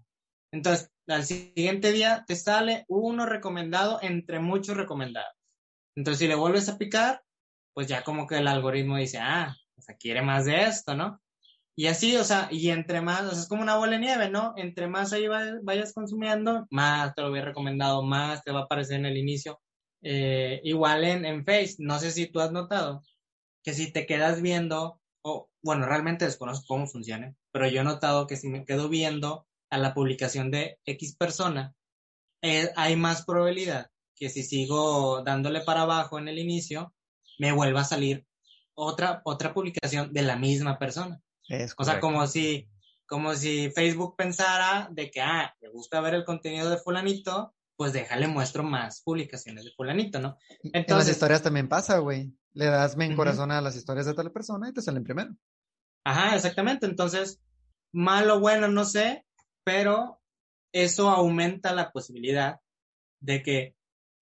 [0.52, 5.34] Entonces, al siguiente día te sale uno recomendado entre muchos recomendados.
[5.96, 7.22] Entonces, si le vuelves a picar,
[7.74, 11.20] pues ya como que el algoritmo dice, ah, o sea, quiere más de esto, ¿no?
[11.74, 14.30] Y así, o sea, y entre más, o sea, es como una bola de nieve,
[14.30, 14.52] ¿no?
[14.56, 15.26] Entre más ahí
[15.62, 19.60] vayas, consumiendo, más te lo voy recomendado, más te va a aparecer en el inicio.
[20.02, 23.02] Eh, igual en, en Face, no sé si tú has notado
[23.62, 28.26] que si te quedas viendo o bueno, realmente desconozco cómo funciona, pero yo he notado
[28.26, 31.74] que si me quedo viendo a la publicación de X persona,
[32.42, 33.91] eh, hay más probabilidad
[34.22, 36.94] que si sigo dándole para abajo en el inicio,
[37.40, 38.24] me vuelva a salir
[38.72, 41.20] otra, otra publicación de la misma persona.
[41.76, 42.68] o sea, como si,
[43.04, 47.92] como si Facebook pensara de que, ah, le gusta ver el contenido de fulanito, pues
[47.92, 50.36] déjale muestro más publicaciones de fulanito, ¿no?
[50.72, 52.32] Entonces, en las historias también pasa, güey.
[52.52, 55.34] Le das me en corazón a las historias de tal persona y te salen primero.
[56.04, 56.86] Ajá, exactamente.
[56.86, 57.40] Entonces,
[57.90, 59.26] malo o bueno, no sé,
[59.64, 60.20] pero
[60.70, 62.60] eso aumenta la posibilidad
[63.18, 63.74] de que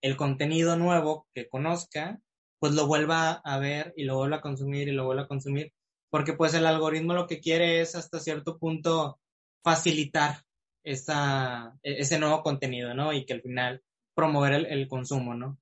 [0.03, 2.21] el contenido nuevo que conozca,
[2.59, 5.73] pues lo vuelva a ver y lo vuelva a consumir y lo vuelva a consumir,
[6.11, 9.19] porque pues el algoritmo lo que quiere es hasta cierto punto
[9.63, 10.45] facilitar
[10.85, 13.13] esa, e-, ese nuevo contenido, ¿no?
[13.13, 13.83] Y que al final
[14.15, 15.59] promover el, consumo, ¿no?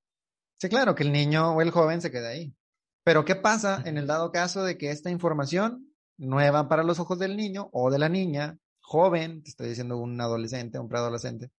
[0.61, 2.55] Sí, claro, que el niño o el joven se quede ahí.
[3.05, 7.18] Pero ¿qué pasa en el dado caso de que esta información nueva para los ojos
[7.18, 11.51] del niño o de la niña, joven, te estoy diciendo un adolescente, un preadolescente,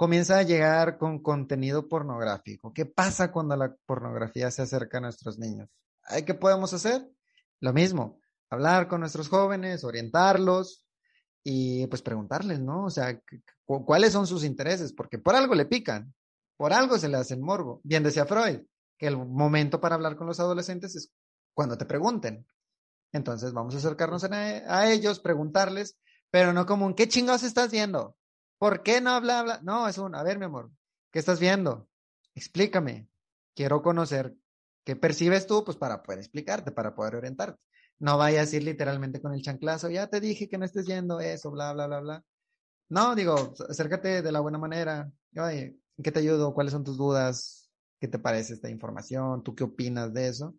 [0.00, 2.72] comienza a llegar con contenido pornográfico?
[2.72, 5.68] ¿Qué pasa cuando la pornografía se acerca a nuestros niños?
[6.24, 7.06] ¿Qué podemos hacer?
[7.60, 10.86] Lo mismo, hablar con nuestros jóvenes, orientarlos,
[11.44, 12.86] y pues preguntarles, ¿no?
[12.86, 13.20] O sea,
[13.66, 14.94] ¿cuáles son sus intereses?
[14.94, 16.14] Porque por algo le pican,
[16.56, 17.82] por algo se le hace morbo.
[17.84, 18.60] Bien decía Freud,
[18.96, 21.12] que el momento para hablar con los adolescentes es
[21.52, 22.46] cuando te pregunten.
[23.12, 25.98] Entonces vamos a acercarnos a, ellos, preguntarles,
[26.30, 28.16] pero no como un, ¿qué chingados estás viendo?
[28.60, 29.60] ¿Por qué no habla, habla?
[29.62, 30.70] No, es un, a ver, mi amor,
[31.10, 31.88] ¿qué estás viendo?
[32.34, 33.08] Explícame.
[33.54, 34.36] Quiero conocer
[34.84, 37.58] qué percibes tú, pues para poder explicarte, para poder orientarte.
[38.00, 41.20] No vayas a ir literalmente con el chanclazo, ya te dije que no estés yendo
[41.20, 42.24] eso, bla, bla, bla, bla.
[42.90, 45.10] No, digo, acércate de la buena manera.
[45.38, 46.52] Oye, ¿en qué te ayudo?
[46.52, 47.70] ¿Cuáles son tus dudas?
[47.98, 49.42] ¿Qué te parece esta información?
[49.42, 50.54] ¿Tú qué opinas de eso?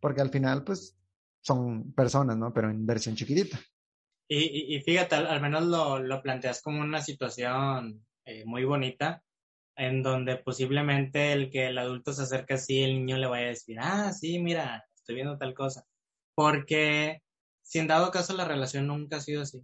[0.00, 0.96] Porque al final, pues,
[1.40, 2.52] son personas, ¿no?
[2.52, 3.58] Pero en versión chiquitita.
[4.32, 9.24] Y, y, fíjate, al, menos lo, lo, planteas como una situación eh, muy bonita,
[9.76, 13.48] en donde posiblemente el que el adulto se acerque así, el niño le vaya a
[13.48, 15.84] decir, ah, sí, mira, estoy viendo tal cosa.
[16.36, 17.22] Porque
[17.60, 19.60] si en dado caso la relación nunca ha sido así,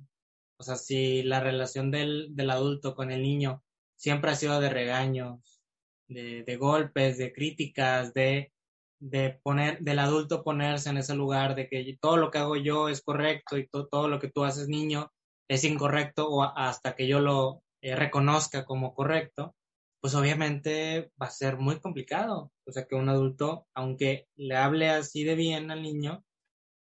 [0.58, 3.62] o sea, si la relación del, del adulto con el niño
[3.94, 5.62] siempre ha sido de regaños,
[6.08, 8.52] de, de golpes, de críticas, de,
[8.98, 12.88] de poner, del adulto ponerse en ese lugar de que todo lo que hago yo
[12.88, 15.12] es correcto y todo lo que tú haces niño
[15.48, 19.54] es incorrecto o hasta que yo lo eh, reconozca como correcto,
[20.00, 22.52] pues obviamente va a ser muy complicado.
[22.66, 26.24] O sea, que un adulto, aunque le hable así de bien al niño,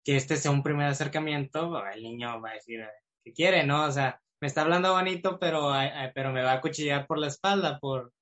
[0.04, 2.80] que este sea un primer acercamiento, el niño va a decir
[3.24, 3.84] que quiere, ¿no?
[3.84, 5.72] O sea, me está hablando bonito, pero,
[6.14, 8.12] pero me va a cuchillar por la espalda por,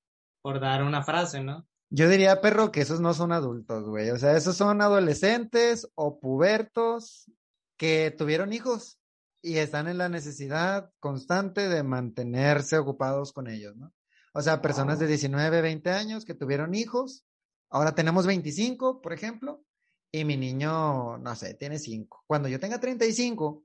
[0.42, 1.66] por dar una frase, ¿no?
[1.92, 4.10] Yo diría, perro, que esos no son adultos, güey.
[4.10, 7.30] O sea, esos son adolescentes o pubertos
[7.76, 9.00] que tuvieron hijos
[9.42, 13.92] y están en la necesidad constante de mantenerse ocupados con ellos, ¿no?
[14.32, 17.24] O sea, personas de 19, 20 años que tuvieron hijos.
[17.68, 19.64] Ahora tenemos 25, por ejemplo,
[20.12, 22.24] y mi niño, no sé, tiene 5.
[22.26, 23.64] Cuando yo tenga 35,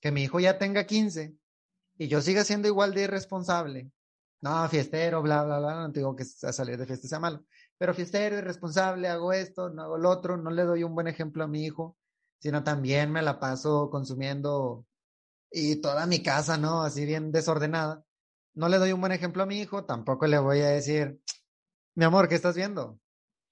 [0.00, 1.34] que mi hijo ya tenga 15
[1.98, 3.90] y yo siga siendo igual de irresponsable,
[4.40, 7.44] no, fiestero, bla, bla, bla, no digo que salir de fiesta sea malo,
[7.78, 11.44] pero fiestero, irresponsable, hago esto, no hago lo otro, no le doy un buen ejemplo
[11.44, 11.96] a mi hijo,
[12.38, 14.86] sino también me la paso consumiendo
[15.50, 16.82] y toda mi casa, ¿no?
[16.82, 18.04] Así bien desordenada.
[18.54, 21.20] No le doy un buen ejemplo a mi hijo, tampoco le voy a decir,
[21.96, 23.00] mi amor, ¿qué estás viendo?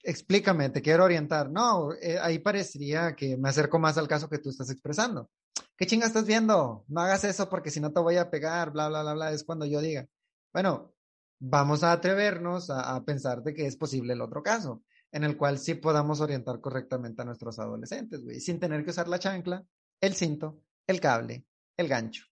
[0.03, 1.49] explícame, te quiero orientar.
[1.49, 5.29] No, eh, ahí parecería que me acerco más al caso que tú estás expresando.
[5.77, 6.85] ¿Qué chinga estás viendo?
[6.87, 9.31] No hagas eso porque si no te voy a pegar, bla, bla, bla, bla.
[9.31, 10.05] Es cuando yo diga,
[10.53, 10.92] bueno,
[11.39, 15.59] vamos a atrevernos a, pensar de que es posible el otro caso, en el cual
[15.59, 19.63] sí podamos orientar correctamente a nuestros adolescentes, güey, sin tener que usar la chancla,
[20.01, 21.45] el cinto, el cable,
[21.77, 22.23] el gancho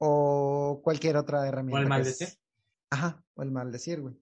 [0.00, 1.78] o cualquier otra herramienta.
[1.78, 2.28] O el maldecir.
[2.90, 4.14] Ajá, o el maldecir, güey.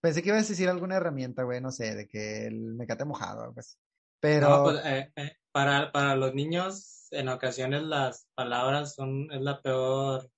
[0.00, 3.52] Pensé que ibas a decir alguna herramienta, güey, no sé, de que el mecate mojado,
[3.56, 3.76] así.
[4.18, 4.48] Pero.
[4.48, 9.60] No, pues, eh, eh, para, para los niños, en ocasiones las palabras son, es la
[9.60, 10.30] peor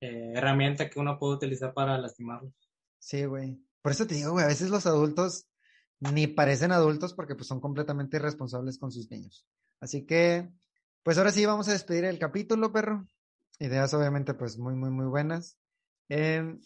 [0.00, 2.52] eh, herramienta que uno puede utilizar para lastimarlos.
[3.00, 3.58] Sí, güey.
[3.82, 5.46] Por eso te digo, güey, a veces los adultos
[5.98, 9.46] ni parecen adultos porque pues son completamente irresponsables con sus niños.
[9.80, 10.50] Así que,
[11.02, 13.06] pues ahora sí vamos a despedir el capítulo, perro.
[13.58, 15.58] Ideas obviamente pues muy, muy, muy buenas.
[16.08, 16.58] Eh,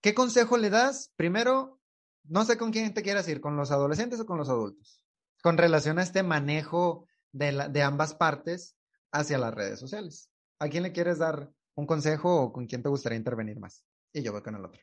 [0.00, 1.12] ¿Qué consejo le das?
[1.16, 1.80] Primero,
[2.24, 5.04] no sé con quién te quieras ir, con los adolescentes o con los adultos,
[5.42, 8.76] con relación a este manejo de, de ambas partes
[9.10, 10.30] hacia las redes sociales.
[10.58, 13.84] ¿A quién le quieres dar un consejo o con quién te gustaría intervenir más?
[14.12, 14.80] Y yo voy con el otro.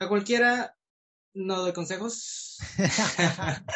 [0.00, 0.76] A cualquiera
[1.34, 2.58] no doy consejos.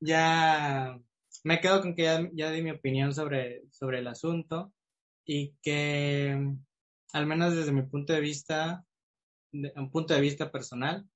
[0.00, 0.98] ya
[1.44, 4.72] me quedo con que ya, ya, di mi opinión sobre, sobre el asunto
[5.24, 6.56] y que,
[7.12, 8.84] al menos desde mi punto de vista,
[9.52, 11.08] un punto de vista personal,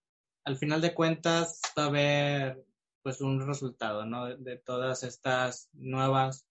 [0.45, 2.65] al final de cuentas va a haber
[3.03, 4.37] pues un resultado, ¿no?
[4.37, 6.47] De, todas estas nuevas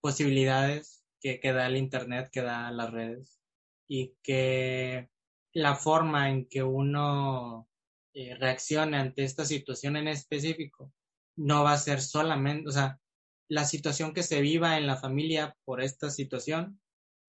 [0.00, 3.40] posibilidades que, que, da el Internet, que da las redes
[3.88, 5.10] y que
[5.56, 7.66] la forma en que uno
[8.12, 10.92] eh, reaccione ante esta situación en específico
[11.34, 13.00] no va a ser solamente, o sea,
[13.48, 16.78] la situación que se viva en la familia por esta situación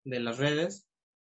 [0.05, 0.89] de las redes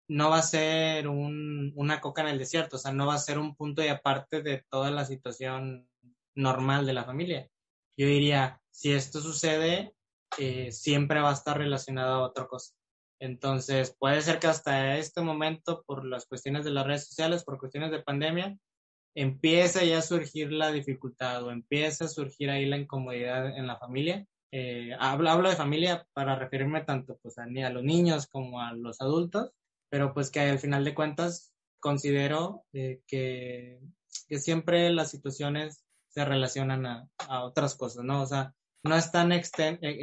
[0.07, 3.19] no va a ser un, una coca en el desierto, o sea, no va a
[3.19, 5.89] ser un punto y aparte de toda la situación
[6.37, 7.51] normal de la familia.
[7.97, 9.97] Yo diría, si esto sucede,
[10.39, 12.73] eh, siempre va a estar relacionado a otra cosa.
[13.25, 17.59] Entonces, puede ser que hasta este momento, por las cuestiones de las redes sociales, por
[17.59, 18.59] cuestiones de pandemia,
[19.15, 23.79] empiece ya a surgir la dificultad o empieza a surgir ahí la incomodidad en la
[23.79, 24.27] familia.
[24.53, 28.75] Eh, hablo, hablo, de familia para referirme tanto pues, a, a los niños como a
[28.75, 29.53] los adultos,
[29.89, 33.81] pero pues que al final de cuentas considero eh, que,
[34.29, 38.21] que, siempre las situaciones se relacionan a, a, otras cosas, ¿no?
[38.21, 39.41] O sea, no están e,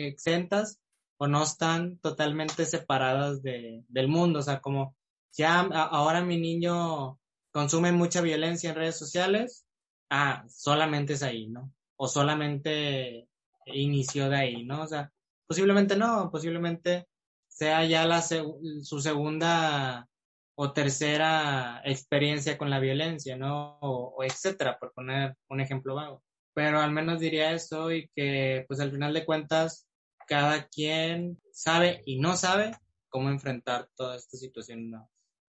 [0.07, 0.80] exentas
[1.21, 4.95] o no están totalmente separadas de, del mundo, o sea, como
[5.31, 7.19] ya ahora mi niño
[7.51, 9.67] consume mucha violencia en redes sociales,
[10.09, 11.71] ah, solamente es ahí, ¿no?
[11.95, 13.27] O solamente
[13.67, 14.81] inició de ahí, ¿no?
[14.81, 15.11] O sea,
[15.45, 17.05] posiblemente no, posiblemente
[17.47, 20.07] sea ya la su segunda
[20.55, 23.77] o tercera experiencia con la violencia, ¿no?
[23.81, 26.23] O, etcétera, por poner un ejemplo vago.
[26.55, 29.87] Pero al menos diría eso y que, pues al final de cuentas,
[30.27, 32.77] cada quien sabe y no sabe
[33.09, 34.89] cómo enfrentar toda esta situación.
[34.89, 35.09] ¿no?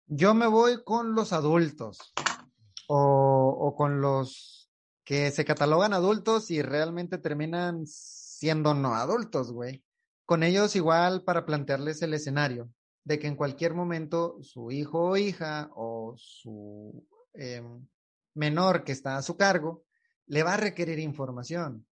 [0.07, 2.15] Yo me voy con los adultos
[2.89, 4.71] o, o con los
[5.05, 9.85] que se catalogan adultos y realmente terminan siendo no adultos, güey.
[10.25, 12.69] Con ellos igual para plantearles el escenario
[13.05, 17.63] de que en cualquier momento su hijo o hija o su eh,
[18.35, 19.85] menor que está a su cargo
[20.27, 21.87] le va a requerir información,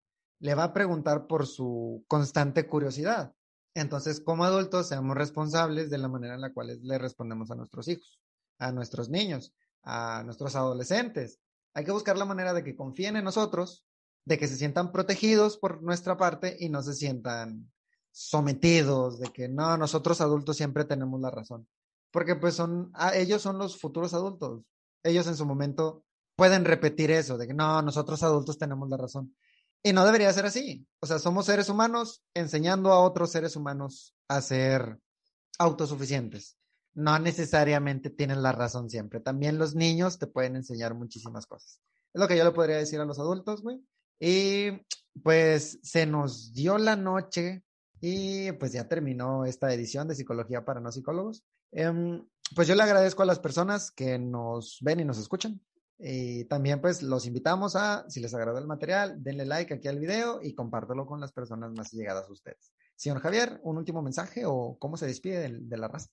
[0.43, 3.33] le va a preguntar por su constante curiosidad.
[3.73, 7.87] Entonces, como adultos, seamos responsables de la manera en la cual le respondemos a nuestros
[7.87, 8.19] hijos,
[8.59, 11.39] a nuestros niños, a nuestros adolescentes.
[11.73, 13.85] Hay que buscar la manera de que confíen en nosotros,
[14.25, 17.71] de que se sientan protegidos por nuestra parte y no se sientan
[18.11, 21.69] sometidos, de que no, nosotros adultos siempre tenemos la razón.
[22.11, 24.61] Porque pues son, ah, ellos son los futuros adultos.
[25.03, 26.03] Ellos en su momento
[26.35, 29.33] pueden repetir eso, de que no, nosotros adultos tenemos la razón.
[29.83, 30.87] Y no debería ser así.
[31.01, 34.97] O sea, somos seres humanos enseñando a otros seres humanos a ser
[35.59, 36.57] autosuficientes.
[36.93, 39.19] No necesariamente tienen la razón siempre.
[39.19, 41.81] También los niños te pueden enseñar muchísimas cosas.
[42.13, 43.81] Es lo que yo le podría decir a los adultos, güey.
[44.19, 44.71] Y
[45.21, 47.63] pues se nos dio la noche
[47.99, 51.43] y pues ya terminó esta edición de Psicología para No Psicólogos.
[51.71, 52.25] Em,
[52.55, 55.59] pues yo le agradezco a las personas que nos ven y nos escuchan.
[55.97, 59.99] Y también pues los invitamos a, si les agradó el material, denle like aquí al
[59.99, 62.73] video y compártelo con las personas más llegadas a ustedes.
[62.95, 66.09] Señor Javier, un último mensaje o cómo se despide de, la raza.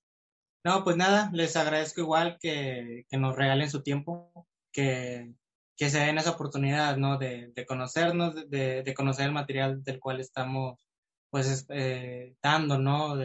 [0.64, 5.34] No, pues nada, les agradezco igual que, que nos regalen su tiempo, que,
[5.76, 7.18] que, se den esa oportunidad, ¿no?
[7.18, 10.78] De, de conocernos, de, de, conocer el material del cual estamos,
[11.30, 13.16] pues, eh, dando, ¿no?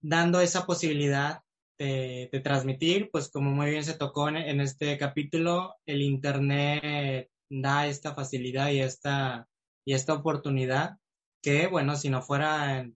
[0.00, 1.42] Dando esa posibilidad
[1.78, 8.14] de, transmitir, pues como muy bien se tocó en, este capítulo, el Internet da esta
[8.14, 9.48] facilidad y esta,
[9.86, 10.98] y esta oportunidad
[11.42, 12.88] que, bueno, si no fuera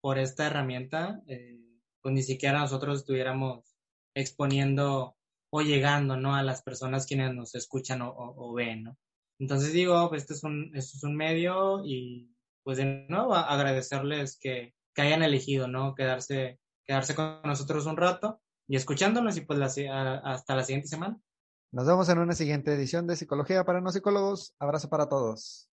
[0.00, 1.58] por esta herramienta, eh,
[2.02, 3.74] pues ni siquiera nosotros estuviéramos
[4.14, 5.16] exponiendo
[5.50, 6.34] o llegando, ¿no?
[6.34, 8.98] A las personas quienes nos escuchan o, ven, ¿no?
[9.40, 12.30] Entonces digo, pues este es un, este es un medio y
[12.62, 15.94] pues de nuevo agradecerles que, que hayan elegido, ¿no?
[15.94, 16.58] Quedarse
[16.88, 21.20] quedarse con nosotros un rato y escuchándonos y pues hasta la siguiente semana.
[21.70, 24.54] Nos vemos en una siguiente edición de Psicología para no psicólogos.
[24.58, 25.67] Abrazo para todos.